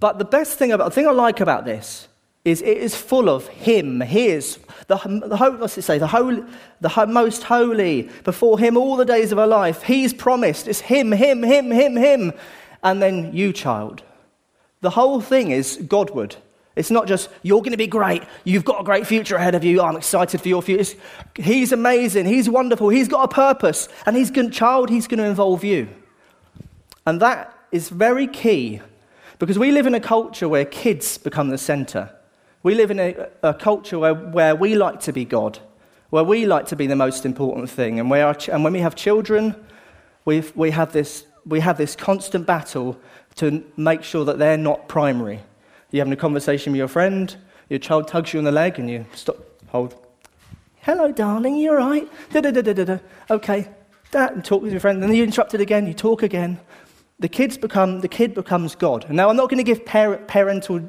But 0.00 0.18
the 0.18 0.24
best 0.24 0.58
thing 0.58 0.72
about 0.72 0.86
the 0.86 0.90
thing 0.90 1.06
I 1.06 1.12
like 1.12 1.40
about 1.40 1.64
this 1.64 2.08
is 2.44 2.62
it 2.62 2.78
is 2.78 2.96
full 2.96 3.28
of 3.28 3.46
him, 3.48 4.00
his, 4.00 4.58
the, 4.86 4.96
the 4.96 5.36
what's 5.58 5.76
it 5.76 5.82
say, 5.82 5.98
the, 5.98 6.06
holy, 6.06 6.42
the 6.80 7.06
most 7.06 7.42
holy, 7.42 8.08
before 8.24 8.58
him 8.58 8.78
all 8.78 8.96
the 8.96 9.04
days 9.04 9.30
of 9.30 9.38
our 9.38 9.46
life. 9.46 9.82
He's 9.82 10.14
promised. 10.14 10.66
It's 10.66 10.80
him, 10.80 11.12
him, 11.12 11.42
him, 11.42 11.70
him, 11.70 11.96
him. 11.96 12.32
And 12.82 13.02
then 13.02 13.34
you, 13.34 13.52
child. 13.52 14.02
The 14.80 14.90
whole 14.90 15.20
thing 15.20 15.50
is 15.50 15.76
Godward. 15.86 16.36
It's 16.76 16.90
not 16.90 17.06
just, 17.06 17.28
you're 17.42 17.60
going 17.60 17.72
to 17.72 17.76
be 17.76 17.86
great. 17.86 18.22
You've 18.44 18.64
got 18.64 18.80
a 18.80 18.84
great 18.84 19.06
future 19.06 19.36
ahead 19.36 19.54
of 19.54 19.62
you. 19.62 19.82
I'm 19.82 19.96
excited 19.96 20.40
for 20.40 20.48
your 20.48 20.62
future. 20.62 20.80
It's, 20.80 20.94
he's 21.34 21.72
amazing. 21.72 22.24
He's 22.24 22.48
wonderful. 22.48 22.88
He's 22.88 23.08
got 23.08 23.24
a 23.24 23.28
purpose. 23.28 23.90
And 24.06 24.16
he's 24.16 24.30
going, 24.30 24.50
child, 24.50 24.88
he's 24.88 25.06
going 25.06 25.18
to 25.18 25.24
involve 25.24 25.62
you. 25.62 25.88
And 27.06 27.20
that 27.20 27.54
is 27.70 27.90
very 27.90 28.26
key 28.26 28.80
because 29.40 29.58
we 29.58 29.72
live 29.72 29.86
in 29.86 29.94
a 29.94 30.00
culture 30.00 30.48
where 30.48 30.66
kids 30.66 31.16
become 31.16 31.48
the 31.48 31.56
center. 31.56 32.14
We 32.62 32.74
live 32.74 32.90
in 32.90 33.00
a, 33.00 33.28
a 33.42 33.54
culture 33.54 33.98
where, 33.98 34.14
where 34.14 34.54
we 34.54 34.76
like 34.76 35.00
to 35.00 35.14
be 35.14 35.24
God, 35.24 35.58
where 36.10 36.22
we 36.22 36.44
like 36.44 36.66
to 36.66 36.76
be 36.76 36.86
the 36.86 36.94
most 36.94 37.24
important 37.24 37.70
thing. 37.70 37.98
And, 37.98 38.12
and 38.12 38.64
when 38.64 38.72
we 38.74 38.80
have 38.80 38.94
children, 38.94 39.56
we 40.26 40.44
we, 40.54 40.70
have 40.72 40.92
this, 40.92 41.24
we 41.46 41.60
have 41.60 41.78
this 41.78 41.96
constant 41.96 42.46
battle 42.46 43.00
to 43.36 43.64
make 43.78 44.02
sure 44.02 44.26
that 44.26 44.38
they're 44.38 44.58
not 44.58 44.88
primary. 44.88 45.40
You're 45.90 46.02
having 46.02 46.12
a 46.12 46.16
conversation 46.16 46.72
with 46.72 46.78
your 46.78 46.88
friend, 46.88 47.34
your 47.70 47.78
child 47.78 48.08
tugs 48.08 48.34
you 48.34 48.38
on 48.40 48.44
the 48.44 48.52
leg, 48.52 48.78
and 48.78 48.90
you 48.90 49.06
stop, 49.14 49.38
hold. 49.68 49.94
Hello, 50.82 51.12
darling, 51.12 51.56
you 51.56 51.70
all 51.70 51.78
right? 51.78 52.06
Da, 52.30 52.42
da, 52.42 52.50
da, 52.50 52.74
da, 52.74 52.84
da. 52.84 52.98
Okay, 53.30 53.68
that, 54.10 54.34
and 54.34 54.44
talk 54.44 54.60
with 54.60 54.72
your 54.72 54.80
friend. 54.80 55.02
Then 55.02 55.14
you 55.14 55.24
interrupt 55.24 55.54
it 55.54 55.62
again, 55.62 55.86
you 55.86 55.94
talk 55.94 56.22
again 56.22 56.60
the, 57.20 57.28
kids 57.28 57.56
become, 57.58 58.00
the 58.00 58.08
kid 58.08 58.34
becomes 58.34 58.74
God. 58.74 59.08
Now, 59.10 59.28
I'm 59.28 59.36
not 59.36 59.50
going 59.50 59.58
to 59.58 59.64
give 59.64 59.84
parental 59.84 60.80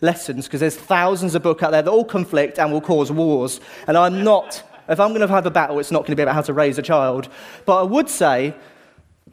lessons 0.00 0.46
because 0.46 0.60
there's 0.60 0.76
thousands 0.76 1.34
of 1.34 1.42
books 1.42 1.62
out 1.62 1.72
there 1.72 1.82
that 1.82 1.90
all 1.90 2.04
conflict 2.04 2.58
and 2.58 2.72
will 2.72 2.80
cause 2.80 3.10
wars. 3.10 3.60
And 3.88 3.98
I'm 3.98 4.22
not, 4.24 4.62
if 4.88 5.00
I'm 5.00 5.10
going 5.10 5.20
to 5.20 5.28
have 5.28 5.46
a 5.46 5.50
battle, 5.50 5.78
it's 5.80 5.90
not 5.90 6.00
going 6.00 6.12
to 6.12 6.16
be 6.16 6.22
about 6.22 6.36
how 6.36 6.42
to 6.42 6.52
raise 6.52 6.78
a 6.78 6.82
child. 6.82 7.28
But 7.66 7.80
I 7.80 7.82
would 7.82 8.08
say 8.08 8.54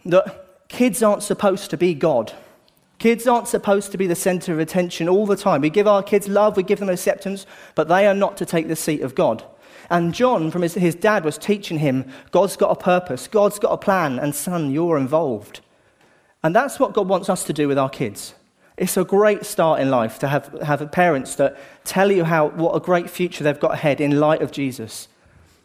that 0.05 0.67
kids 0.67 1.03
aren't 1.03 1.23
supposed 1.23 1.69
to 1.69 1.77
be 1.77 1.93
God. 1.93 2.33
Kids 2.97 3.27
aren't 3.27 3.47
supposed 3.47 3.91
to 3.91 3.97
be 3.97 4.07
the 4.07 4.15
center 4.15 4.51
of 4.51 4.59
attention 4.59 5.07
all 5.07 5.27
the 5.27 5.37
time. 5.37 5.61
We 5.61 5.69
give 5.69 5.87
our 5.87 6.01
kids 6.01 6.27
love, 6.27 6.57
we 6.57 6.63
give 6.63 6.79
them 6.79 6.89
acceptance, 6.89 7.45
but 7.75 7.87
they 7.87 8.07
are 8.07 8.15
not 8.15 8.35
to 8.37 8.45
take 8.45 8.67
the 8.67 8.75
seat 8.75 9.01
of 9.01 9.13
God. 9.13 9.43
And 9.91 10.13
John, 10.13 10.49
from 10.49 10.63
his, 10.63 10.73
his 10.73 10.95
dad, 10.95 11.23
was 11.23 11.37
teaching 11.37 11.77
him 11.77 12.05
God's 12.31 12.57
got 12.57 12.71
a 12.71 12.75
purpose, 12.75 13.27
God's 13.27 13.59
got 13.59 13.71
a 13.71 13.77
plan, 13.77 14.17
and 14.17 14.33
son, 14.33 14.71
you're 14.71 14.97
involved. 14.97 15.61
And 16.44 16.56
that's 16.56 16.79
what 16.79 16.94
God 16.94 17.08
wants 17.08 17.29
us 17.29 17.44
to 17.46 17.53
do 17.53 17.67
with 17.67 17.77
our 17.77 17.89
kids. 17.89 18.34
It's 18.77 18.96
a 18.96 19.03
great 19.03 19.44
start 19.46 19.79
in 19.79 19.89
life 19.89 20.20
to 20.20 20.27
have, 20.27 20.53
have 20.62 20.91
parents 20.91 21.36
that 21.36 21.58
tell 21.84 22.12
you 22.12 22.24
how, 22.24 22.50
what 22.50 22.75
a 22.75 22.79
great 22.79 23.10
future 23.10 23.44
they've 23.44 23.60
got 23.60 23.74
ahead 23.74 24.00
in 24.00 24.20
light 24.20 24.41
of 24.41 24.51
Jesus. 24.51 25.08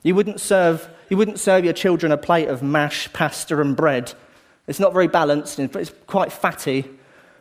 You 0.03 0.15
wouldn't, 0.15 0.41
serve, 0.41 0.89
you 1.11 1.17
wouldn't 1.19 1.39
serve 1.39 1.65
your 1.65 1.75
children 1.75 2.11
a 2.11 2.17
plate 2.17 2.49
of 2.49 2.63
mash, 2.63 3.13
pasta, 3.13 3.61
and 3.61 3.77
bread. 3.77 4.15
It's 4.67 4.81
not 4.81 4.95
very 4.95 5.09
balanced, 5.09 5.59
it's 5.59 5.93
quite 6.07 6.33
fatty. 6.33 6.89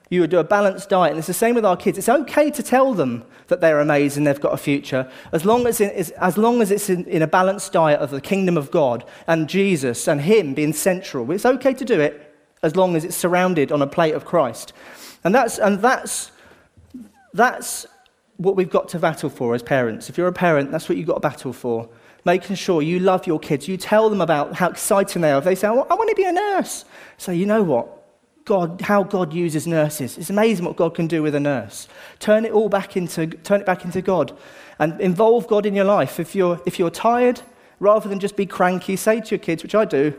You 0.10 0.20
would 0.20 0.30
do 0.30 0.40
a 0.40 0.44
balanced 0.44 0.90
diet, 0.90 1.12
and 1.12 1.18
it's 1.18 1.28
the 1.28 1.34
same 1.34 1.56
with 1.56 1.64
our 1.64 1.78
kids. 1.78 1.98
It's 1.98 2.10
okay 2.10 2.52
to 2.52 2.62
tell 2.62 2.94
them 2.94 3.24
that 3.48 3.62
they're 3.62 3.80
amazing, 3.80 4.26
they've 4.26 4.42
got 4.42 4.54
a 4.54 4.58
future, 4.58 5.10
as 5.32 5.46
long 5.46 5.66
as, 5.66 5.80
it 5.80 5.96
is, 5.96 6.10
as, 6.12 6.38
long 6.38 6.62
as 6.62 6.70
it's 6.70 6.90
in, 6.90 7.06
in 7.06 7.22
a 7.22 7.28
balanced 7.28 7.72
diet 7.72 8.02
of 8.02 8.12
the 8.12 8.20
kingdom 8.20 8.58
of 8.58 8.72
God 8.72 9.06
and 9.26 9.48
Jesus 9.48 10.10
and 10.10 10.20
Him 10.20 10.54
being 10.54 10.74
central. 10.74 11.32
It's 11.32 11.46
okay 11.46 11.74
to 11.74 11.86
do 11.86 12.02
it 12.02 12.31
as 12.63 12.75
long 12.75 12.96
as 12.96 13.03
it's 13.03 13.15
surrounded 13.15 13.72
on 13.72 13.82
a 13.82 13.88
plate 13.88 14.13
of 14.13 14.25
Christ. 14.25 14.74
And 15.24 15.34
that's, 15.34 15.58
and 15.60 15.82
that's, 15.82 16.32
that's 17.34 17.86
what 18.38 18.56
we've 18.56 18.70
got 18.70 18.89
to 18.89 19.00
battle 19.00 19.30
for 19.30 19.53
as 19.56 19.63
parents. 19.63 20.10
If 20.10 20.18
you're 20.18 20.27
a 20.27 20.34
parent, 20.34 20.72
that's 20.72 20.89
what 20.89 20.98
you've 20.98 21.08
got 21.08 21.15
to 21.15 21.20
battle 21.20 21.53
for. 21.53 21.89
Making 22.24 22.56
sure 22.56 22.82
you 22.82 23.00
love 23.00 23.25
your 23.25 23.39
kids. 23.39 23.68
You 23.68 23.77
tell 23.77 24.10
them 24.10 24.22
about 24.22 24.56
how 24.56 24.70
exciting 24.70 25.22
they 25.22 25.32
are. 25.32 25.39
If 25.39 25.44
they 25.44 25.56
say, 25.56 25.68
oh, 25.68 25.88
I 25.89 25.96
want 25.96 26.10
to 26.10 26.15
be 26.15 26.25
a 26.25 26.32
nurse, 26.32 26.86
say, 27.18 27.36
you 27.36 27.46
know 27.46 27.63
what? 27.63 27.98
God, 28.46 28.82
how 28.82 29.03
God 29.03 29.34
uses 29.34 29.68
nurses. 29.68 30.18
It's 30.18 30.30
amazing 30.30 30.65
what 30.65 30.75
God 30.75 30.96
can 30.96 31.08
do 31.08 31.22
with 31.22 31.36
a 31.36 31.39
nurse. 31.39 31.88
Turn 32.20 32.46
it 32.46 32.51
all 32.51 32.70
back 32.70 32.98
into, 32.98 33.27
turn 33.27 33.62
it 33.62 33.65
back 33.65 33.86
into 33.86 34.01
God 34.01 34.36
and 34.80 35.00
involve 35.00 35.48
God 35.48 35.65
in 35.65 35.75
your 35.75 35.86
life. 35.86 36.20
If 36.20 36.36
you're, 36.36 36.60
if 36.65 36.80
you're 36.80 36.89
tired, 36.89 37.41
rather 37.80 38.10
than 38.10 38.20
just 38.20 38.36
be 38.36 38.46
cranky, 38.46 38.96
say 38.96 39.22
to 39.22 39.30
your 39.32 39.39
kids, 39.39 39.62
which 39.62 39.75
I 39.75 39.86
do, 39.86 40.13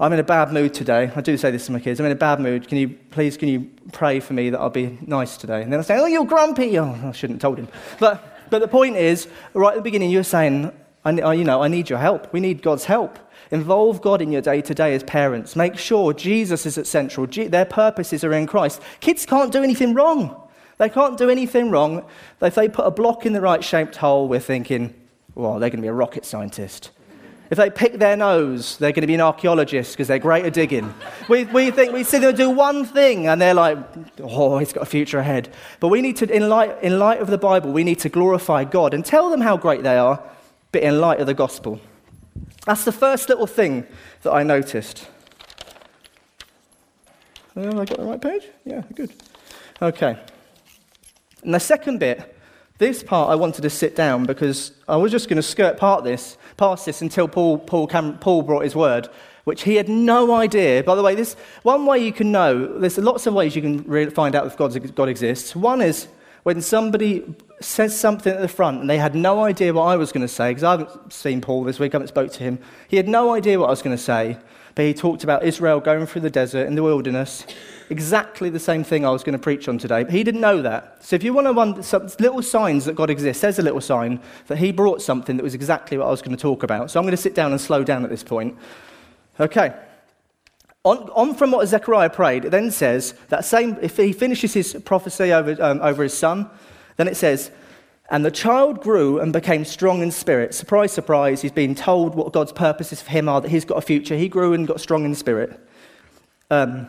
I'm 0.00 0.14
in 0.14 0.18
a 0.18 0.24
bad 0.24 0.50
mood 0.50 0.72
today. 0.72 1.12
I 1.14 1.20
do 1.20 1.36
say 1.36 1.50
this 1.50 1.66
to 1.66 1.72
my 1.72 1.78
kids. 1.78 2.00
I'm 2.00 2.06
in 2.06 2.12
a 2.12 2.16
bad 2.16 2.40
mood. 2.40 2.66
Can 2.66 2.78
you 2.78 2.88
please 3.10 3.36
can 3.36 3.48
you 3.48 3.70
pray 3.92 4.18
for 4.18 4.32
me 4.32 4.48
that 4.48 4.58
I'll 4.58 4.70
be 4.70 4.98
nice 5.02 5.36
today? 5.36 5.62
And 5.62 5.70
then 5.70 5.78
I 5.78 5.82
say, 5.82 5.98
"Oh, 5.98 6.06
you're 6.06 6.24
grumpy." 6.24 6.78
Oh, 6.78 6.98
I 7.04 7.12
shouldn't 7.12 7.36
have 7.36 7.42
told 7.42 7.58
him. 7.58 7.68
But 7.98 8.48
but 8.48 8.60
the 8.60 8.68
point 8.68 8.96
is, 8.96 9.28
right 9.52 9.72
at 9.72 9.76
the 9.76 9.82
beginning, 9.82 10.10
you're 10.10 10.24
saying, 10.24 10.72
I, 11.04 11.32
you 11.34 11.44
know, 11.44 11.62
I 11.62 11.68
need 11.68 11.88
your 11.88 11.98
help. 11.98 12.32
We 12.32 12.40
need 12.40 12.62
God's 12.62 12.84
help. 12.84 13.18
Involve 13.50 14.00
God 14.00 14.20
in 14.22 14.32
your 14.32 14.42
day 14.42 14.60
to 14.62 14.74
day 14.74 14.94
as 14.94 15.02
parents. 15.02 15.54
Make 15.54 15.78
sure 15.78 16.12
Jesus 16.12 16.66
is 16.66 16.78
at 16.78 16.86
central. 16.86 17.26
Their 17.26 17.64
purposes 17.64 18.24
are 18.24 18.32
in 18.32 18.46
Christ. 18.46 18.82
Kids 19.00 19.26
can't 19.26 19.52
do 19.52 19.62
anything 19.62 19.94
wrong. 19.94 20.36
They 20.78 20.88
can't 20.88 21.18
do 21.18 21.28
anything 21.28 21.70
wrong. 21.70 22.04
If 22.40 22.54
they 22.54 22.68
put 22.68 22.86
a 22.86 22.90
block 22.90 23.26
in 23.26 23.32
the 23.32 23.40
right 23.40 23.62
shaped 23.62 23.96
hole, 23.96 24.28
we're 24.28 24.40
thinking, 24.40 24.94
well, 25.34 25.58
they're 25.58 25.70
going 25.70 25.78
to 25.78 25.82
be 25.82 25.88
a 25.88 25.92
rocket 25.92 26.24
scientist. 26.24 26.90
If 27.50 27.58
they 27.58 27.68
pick 27.68 27.98
their 27.98 28.16
nose, 28.16 28.76
they're 28.76 28.92
going 28.92 29.02
to 29.02 29.08
be 29.08 29.14
an 29.14 29.20
archaeologist 29.20 29.92
because 29.92 30.06
they're 30.06 30.20
great 30.20 30.44
at 30.44 30.52
digging. 30.52 30.94
we, 31.28 31.44
we 31.44 31.72
think 31.72 31.92
we 31.92 32.04
see 32.04 32.18
them 32.18 32.34
do 32.36 32.48
one 32.48 32.84
thing 32.84 33.26
and 33.26 33.42
they're 33.42 33.54
like, 33.54 33.76
oh, 34.22 34.58
he's 34.58 34.72
got 34.72 34.84
a 34.84 34.86
future 34.86 35.18
ahead. 35.18 35.52
But 35.80 35.88
we 35.88 36.00
need 36.00 36.16
to, 36.18 36.32
in 36.32 36.48
light, 36.48 36.80
in 36.80 37.00
light 37.00 37.20
of 37.20 37.26
the 37.28 37.38
Bible, 37.38 37.72
we 37.72 37.82
need 37.82 37.98
to 38.00 38.08
glorify 38.08 38.62
God 38.62 38.94
and 38.94 39.04
tell 39.04 39.30
them 39.30 39.40
how 39.40 39.56
great 39.56 39.82
they 39.82 39.98
are, 39.98 40.22
but 40.70 40.82
in 40.82 41.00
light 41.00 41.18
of 41.18 41.26
the 41.26 41.34
gospel. 41.34 41.80
That's 42.66 42.84
the 42.84 42.92
first 42.92 43.28
little 43.28 43.48
thing 43.48 43.84
that 44.22 44.32
I 44.32 44.44
noticed. 44.44 45.08
Have 47.56 47.78
I 47.78 47.84
got 47.84 47.98
the 47.98 48.04
right 48.04 48.20
page? 48.20 48.44
Yeah, 48.64 48.82
good. 48.94 49.12
Okay. 49.82 50.16
And 51.42 51.52
the 51.54 51.58
second 51.58 51.98
bit, 51.98 52.36
this 52.80 53.02
part 53.04 53.30
I 53.30 53.36
wanted 53.36 53.62
to 53.62 53.70
sit 53.70 53.94
down 53.94 54.24
because 54.24 54.72
I 54.88 54.96
was 54.96 55.12
just 55.12 55.28
going 55.28 55.36
to 55.36 55.42
skirt 55.42 55.76
part 55.76 56.02
this 56.02 56.36
past 56.56 56.86
this 56.86 57.02
until 57.02 57.28
Paul, 57.28 57.58
Paul, 57.58 57.86
Paul 57.86 58.42
brought 58.42 58.64
his 58.64 58.74
word, 58.74 59.08
which 59.44 59.62
he 59.62 59.76
had 59.76 59.88
no 59.88 60.34
idea. 60.34 60.82
By 60.82 60.94
the 60.96 61.02
way, 61.02 61.14
this 61.14 61.36
one 61.62 61.86
way 61.86 61.98
you 61.98 62.12
can 62.12 62.32
know, 62.32 62.78
there's 62.78 62.98
lots 62.98 63.26
of 63.26 63.34
ways 63.34 63.54
you 63.54 63.62
can 63.62 63.84
really 63.84 64.10
find 64.10 64.34
out 64.34 64.46
if 64.46 64.56
God's, 64.56 64.78
God 64.78 65.08
exists. 65.08 65.54
One 65.54 65.82
is 65.82 66.08
when 66.42 66.62
somebody 66.62 67.34
says 67.60 67.98
something 67.98 68.32
at 68.32 68.40
the 68.40 68.48
front 68.48 68.80
and 68.80 68.88
they 68.88 68.96
had 68.96 69.14
no 69.14 69.44
idea 69.44 69.74
what 69.74 69.84
I 69.84 69.96
was 69.96 70.10
going 70.10 70.22
to 70.22 70.28
say, 70.28 70.50
because 70.50 70.64
I 70.64 70.70
haven't 70.72 71.12
seen 71.12 71.42
Paul 71.42 71.64
this 71.64 71.78
week, 71.78 71.94
I 71.94 71.96
haven't 71.96 72.08
spoke 72.08 72.32
to 72.32 72.42
him. 72.42 72.58
He 72.88 72.96
had 72.96 73.08
no 73.08 73.34
idea 73.34 73.60
what 73.60 73.66
I 73.66 73.70
was 73.70 73.82
going 73.82 73.96
to 73.96 74.02
say, 74.02 74.38
he 74.86 74.94
talked 74.94 75.24
about 75.24 75.44
Israel 75.44 75.80
going 75.80 76.06
through 76.06 76.22
the 76.22 76.30
desert 76.30 76.66
in 76.66 76.74
the 76.74 76.82
wilderness 76.82 77.46
exactly 77.90 78.48
the 78.48 78.58
same 78.58 78.84
thing 78.84 79.04
I 79.04 79.10
was 79.10 79.24
going 79.24 79.32
to 79.32 79.38
preach 79.38 79.68
on 79.68 79.76
today, 79.76 80.04
but 80.04 80.12
he 80.12 80.22
didn't 80.22 80.40
know 80.40 80.62
that. 80.62 81.04
So 81.04 81.16
if 81.16 81.24
you 81.24 81.34
want 81.34 81.48
to 81.48 81.52
wonder 81.52 81.82
some 81.82 82.08
little 82.20 82.40
signs 82.40 82.84
that 82.84 82.94
God 82.94 83.10
exists, 83.10 83.42
there's 83.42 83.58
a 83.58 83.62
little 83.62 83.80
sign 83.80 84.20
that 84.46 84.58
he 84.58 84.70
brought 84.70 85.02
something 85.02 85.36
that 85.36 85.42
was 85.42 85.54
exactly 85.54 85.98
what 85.98 86.06
I 86.06 86.10
was 86.10 86.22
going 86.22 86.36
to 86.36 86.40
talk 86.40 86.62
about. 86.62 86.90
So 86.90 87.00
I'm 87.00 87.04
going 87.04 87.10
to 87.10 87.16
sit 87.16 87.34
down 87.34 87.50
and 87.50 87.60
slow 87.60 87.82
down 87.82 88.04
at 88.04 88.10
this 88.10 88.22
point. 88.22 88.56
Okay. 89.40 89.74
On, 90.84 90.98
on 91.10 91.34
from 91.34 91.50
what 91.50 91.66
Zechariah 91.66 92.10
prayed, 92.10 92.44
it 92.44 92.50
then 92.50 92.70
says 92.70 93.14
that 93.28 93.44
same, 93.44 93.76
if 93.82 93.96
he 93.96 94.12
finishes 94.12 94.54
his 94.54 94.80
prophecy 94.84 95.32
over, 95.32 95.62
um, 95.62 95.80
over 95.82 96.04
his 96.04 96.16
son, 96.16 96.48
then 96.96 97.08
it 97.08 97.16
says, 97.16 97.50
and 98.10 98.24
the 98.24 98.30
child 98.30 98.80
grew 98.80 99.20
and 99.20 99.32
became 99.32 99.64
strong 99.64 100.02
in 100.02 100.10
spirit. 100.10 100.52
Surprise, 100.52 100.92
surprise, 100.92 101.42
he's 101.42 101.52
been 101.52 101.76
told 101.76 102.16
what 102.16 102.32
God's 102.32 102.52
purposes 102.52 103.00
for 103.00 103.10
him 103.10 103.28
are, 103.28 103.40
that 103.40 103.50
he's 103.50 103.64
got 103.64 103.78
a 103.78 103.82
future. 103.82 104.16
He 104.16 104.28
grew 104.28 104.52
and 104.52 104.66
got 104.66 104.80
strong 104.80 105.04
in 105.04 105.14
spirit. 105.14 105.58
Um, 106.50 106.88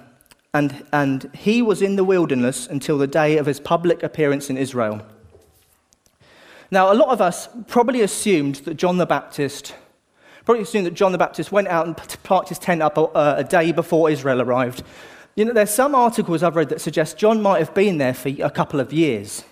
and, 0.51 0.84
and 0.92 1.30
he 1.36 1.62
was 1.62 1.84
in 1.84 1.96
the 1.96 2.04
wilderness 2.04 2.66
until 2.66 2.98
the 2.98 3.06
day 3.08 3.38
of 3.38 3.46
his 3.46 3.60
public 3.60 4.01
appearance 4.01 4.50
in 4.50 4.58
Israel. 4.58 5.06
Now, 6.72 6.92
a 6.92 6.96
lot 6.96 7.10
of 7.10 7.22
us 7.22 7.48
probably 7.68 8.01
assumed 8.01 8.56
that 8.56 8.74
John 8.74 8.98
the 8.98 9.06
Baptist, 9.06 9.75
probably 10.44 10.63
assumed 10.63 10.88
that 10.88 10.96
John 10.96 11.12
the 11.12 11.20
Baptist 11.20 11.51
went 11.51 11.68
out 11.68 11.86
and 11.86 11.96
parked 12.24 12.50
his 12.50 12.58
tent 12.58 12.82
up 12.82 12.98
a, 12.98 13.36
a 13.38 13.44
day 13.44 13.72
before 13.72 14.10
Israel 14.10 14.42
arrived. 14.42 14.84
You 15.36 15.46
know, 15.46 15.54
there's 15.54 15.74
some 15.74 15.94
articles 15.94 16.42
I've 16.42 16.56
read 16.56 16.70
that 16.70 16.82
suggest 16.82 17.18
John 17.18 17.44
might 17.44 17.60
have 17.60 17.75
been 17.75 18.00
there 18.00 18.16
for 18.16 18.30
a 18.30 18.50
couple 18.50 18.80
of 18.80 18.92
years. 18.92 19.44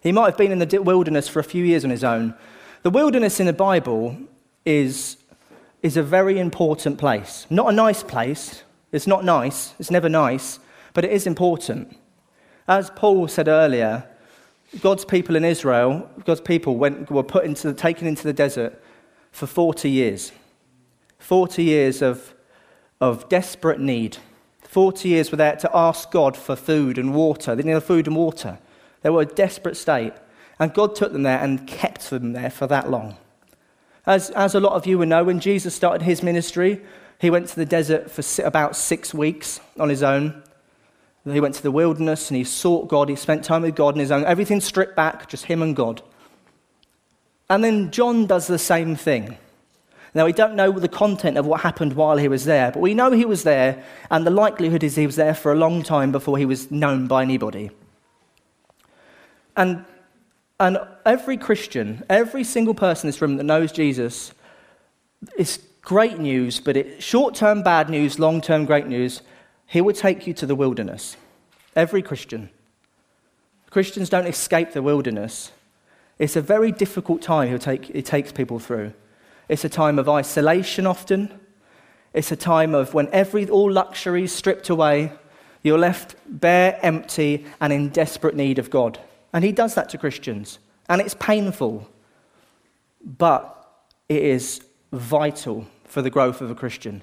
He 0.00 0.12
might 0.12 0.26
have 0.26 0.36
been 0.36 0.52
in 0.52 0.58
the 0.58 0.82
wilderness 0.82 1.28
for 1.28 1.40
a 1.40 1.44
few 1.44 1.64
years 1.64 1.84
on 1.84 1.90
his 1.90 2.04
own. 2.04 2.34
The 2.82 2.90
wilderness 2.90 3.40
in 3.40 3.46
the 3.46 3.52
Bible 3.52 4.16
is, 4.64 5.16
is 5.82 5.96
a 5.96 6.02
very 6.02 6.38
important 6.38 6.98
place. 6.98 7.46
Not 7.50 7.68
a 7.68 7.72
nice 7.72 8.02
place, 8.02 8.62
it's 8.92 9.06
not 9.06 9.24
nice, 9.24 9.74
it's 9.78 9.90
never 9.90 10.08
nice, 10.08 10.60
but 10.94 11.04
it 11.04 11.10
is 11.10 11.26
important. 11.26 11.96
As 12.68 12.90
Paul 12.90 13.28
said 13.28 13.48
earlier, 13.48 14.04
God's 14.80 15.04
people 15.04 15.36
in 15.36 15.44
Israel, 15.44 16.10
God's 16.24 16.40
people 16.40 16.76
went, 16.76 17.10
were 17.10 17.22
put 17.22 17.44
into, 17.44 17.72
taken 17.72 18.06
into 18.06 18.24
the 18.24 18.32
desert 18.32 18.80
for 19.30 19.46
40 19.46 19.90
years. 19.90 20.32
40 21.18 21.62
years 21.62 22.02
of, 22.02 22.34
of 23.00 23.28
desperate 23.28 23.80
need. 23.80 24.18
40 24.62 25.08
years 25.08 25.30
there 25.30 25.56
to 25.56 25.70
ask 25.74 26.10
God 26.10 26.36
for 26.36 26.56
food 26.56 26.98
and 26.98 27.14
water. 27.14 27.54
They 27.54 27.62
needed 27.62 27.80
food 27.80 28.06
and 28.06 28.16
water. 28.16 28.58
They 29.02 29.10
were 29.10 29.22
a 29.22 29.26
desperate 29.26 29.76
state. 29.76 30.12
And 30.58 30.72
God 30.72 30.96
took 30.96 31.12
them 31.12 31.22
there 31.22 31.38
and 31.38 31.66
kept 31.66 32.10
them 32.10 32.32
there 32.32 32.50
for 32.50 32.66
that 32.66 32.90
long. 32.90 33.16
As, 34.06 34.30
as 34.30 34.54
a 34.54 34.60
lot 34.60 34.72
of 34.72 34.86
you 34.86 34.98
will 34.98 35.06
know, 35.06 35.24
when 35.24 35.40
Jesus 35.40 35.74
started 35.74 36.02
his 36.02 36.22
ministry, 36.22 36.80
he 37.20 37.30
went 37.30 37.48
to 37.48 37.56
the 37.56 37.66
desert 37.66 38.10
for 38.10 38.22
about 38.42 38.76
six 38.76 39.12
weeks 39.12 39.60
on 39.78 39.88
his 39.88 40.02
own. 40.02 40.42
He 41.24 41.40
went 41.40 41.56
to 41.56 41.62
the 41.62 41.72
wilderness 41.72 42.30
and 42.30 42.36
he 42.36 42.44
sought 42.44 42.88
God. 42.88 43.08
He 43.08 43.16
spent 43.16 43.44
time 43.44 43.62
with 43.62 43.74
God 43.74 43.94
on 43.94 44.00
his 44.00 44.12
own. 44.12 44.24
Everything 44.24 44.60
stripped 44.60 44.94
back, 44.94 45.28
just 45.28 45.46
him 45.46 45.60
and 45.60 45.74
God. 45.74 46.02
And 47.50 47.64
then 47.64 47.90
John 47.90 48.26
does 48.26 48.46
the 48.46 48.58
same 48.58 48.94
thing. 48.94 49.36
Now, 50.14 50.24
we 50.24 50.32
don't 50.32 50.54
know 50.54 50.72
the 50.72 50.88
content 50.88 51.36
of 51.36 51.44
what 51.44 51.60
happened 51.60 51.92
while 51.92 52.16
he 52.16 52.28
was 52.28 52.44
there, 52.44 52.70
but 52.70 52.80
we 52.80 52.94
know 52.94 53.10
he 53.10 53.26
was 53.26 53.42
there, 53.42 53.84
and 54.10 54.26
the 54.26 54.30
likelihood 54.30 54.82
is 54.82 54.96
he 54.96 55.04
was 55.04 55.16
there 55.16 55.34
for 55.34 55.52
a 55.52 55.56
long 55.56 55.82
time 55.82 56.10
before 56.10 56.38
he 56.38 56.46
was 56.46 56.70
known 56.70 57.06
by 57.06 57.22
anybody. 57.22 57.70
And, 59.56 59.84
and 60.60 60.78
every 61.04 61.36
Christian, 61.36 62.04
every 62.08 62.44
single 62.44 62.74
person 62.74 63.06
in 63.06 63.12
this 63.12 63.22
room 63.22 63.36
that 63.36 63.44
knows 63.44 63.72
Jesus 63.72 64.32
is 65.36 65.60
great 65.82 66.18
news, 66.18 66.60
but 66.60 66.76
it, 66.76 67.02
short 67.02 67.34
term 67.34 67.62
bad 67.62 67.88
news, 67.88 68.18
long 68.18 68.40
term 68.40 68.64
great 68.64 68.86
news, 68.86 69.22
he 69.66 69.80
will 69.80 69.94
take 69.94 70.26
you 70.26 70.34
to 70.34 70.46
the 70.46 70.54
wilderness. 70.54 71.16
Every 71.74 72.02
Christian. 72.02 72.50
Christians 73.70 74.08
don't 74.08 74.26
escape 74.26 74.72
the 74.72 74.82
wilderness. 74.82 75.52
It's 76.18 76.36
a 76.36 76.40
very 76.40 76.72
difficult 76.72 77.20
time 77.20 77.50
he 77.50 77.58
take, 77.58 77.90
it 77.90 78.06
takes 78.06 78.32
people 78.32 78.58
through. 78.58 78.92
It's 79.48 79.64
a 79.64 79.68
time 79.68 79.98
of 79.98 80.08
isolation 80.08 80.86
often. 80.86 81.30
It's 82.14 82.32
a 82.32 82.36
time 82.36 82.74
of 82.74 82.94
when 82.94 83.08
every, 83.12 83.48
all 83.48 83.70
luxuries 83.70 84.32
stripped 84.32 84.70
away, 84.70 85.12
you're 85.62 85.78
left 85.78 86.16
bare, 86.26 86.78
empty, 86.82 87.44
and 87.60 87.72
in 87.72 87.90
desperate 87.90 88.34
need 88.34 88.58
of 88.58 88.70
God. 88.70 88.98
And 89.36 89.44
he 89.44 89.52
does 89.52 89.74
that 89.74 89.90
to 89.90 89.98
Christians. 89.98 90.58
And 90.88 90.98
it's 90.98 91.12
painful, 91.12 91.86
but 93.04 93.68
it 94.08 94.22
is 94.22 94.62
vital 94.94 95.66
for 95.84 96.00
the 96.00 96.08
growth 96.08 96.40
of 96.40 96.50
a 96.50 96.54
Christian. 96.54 97.02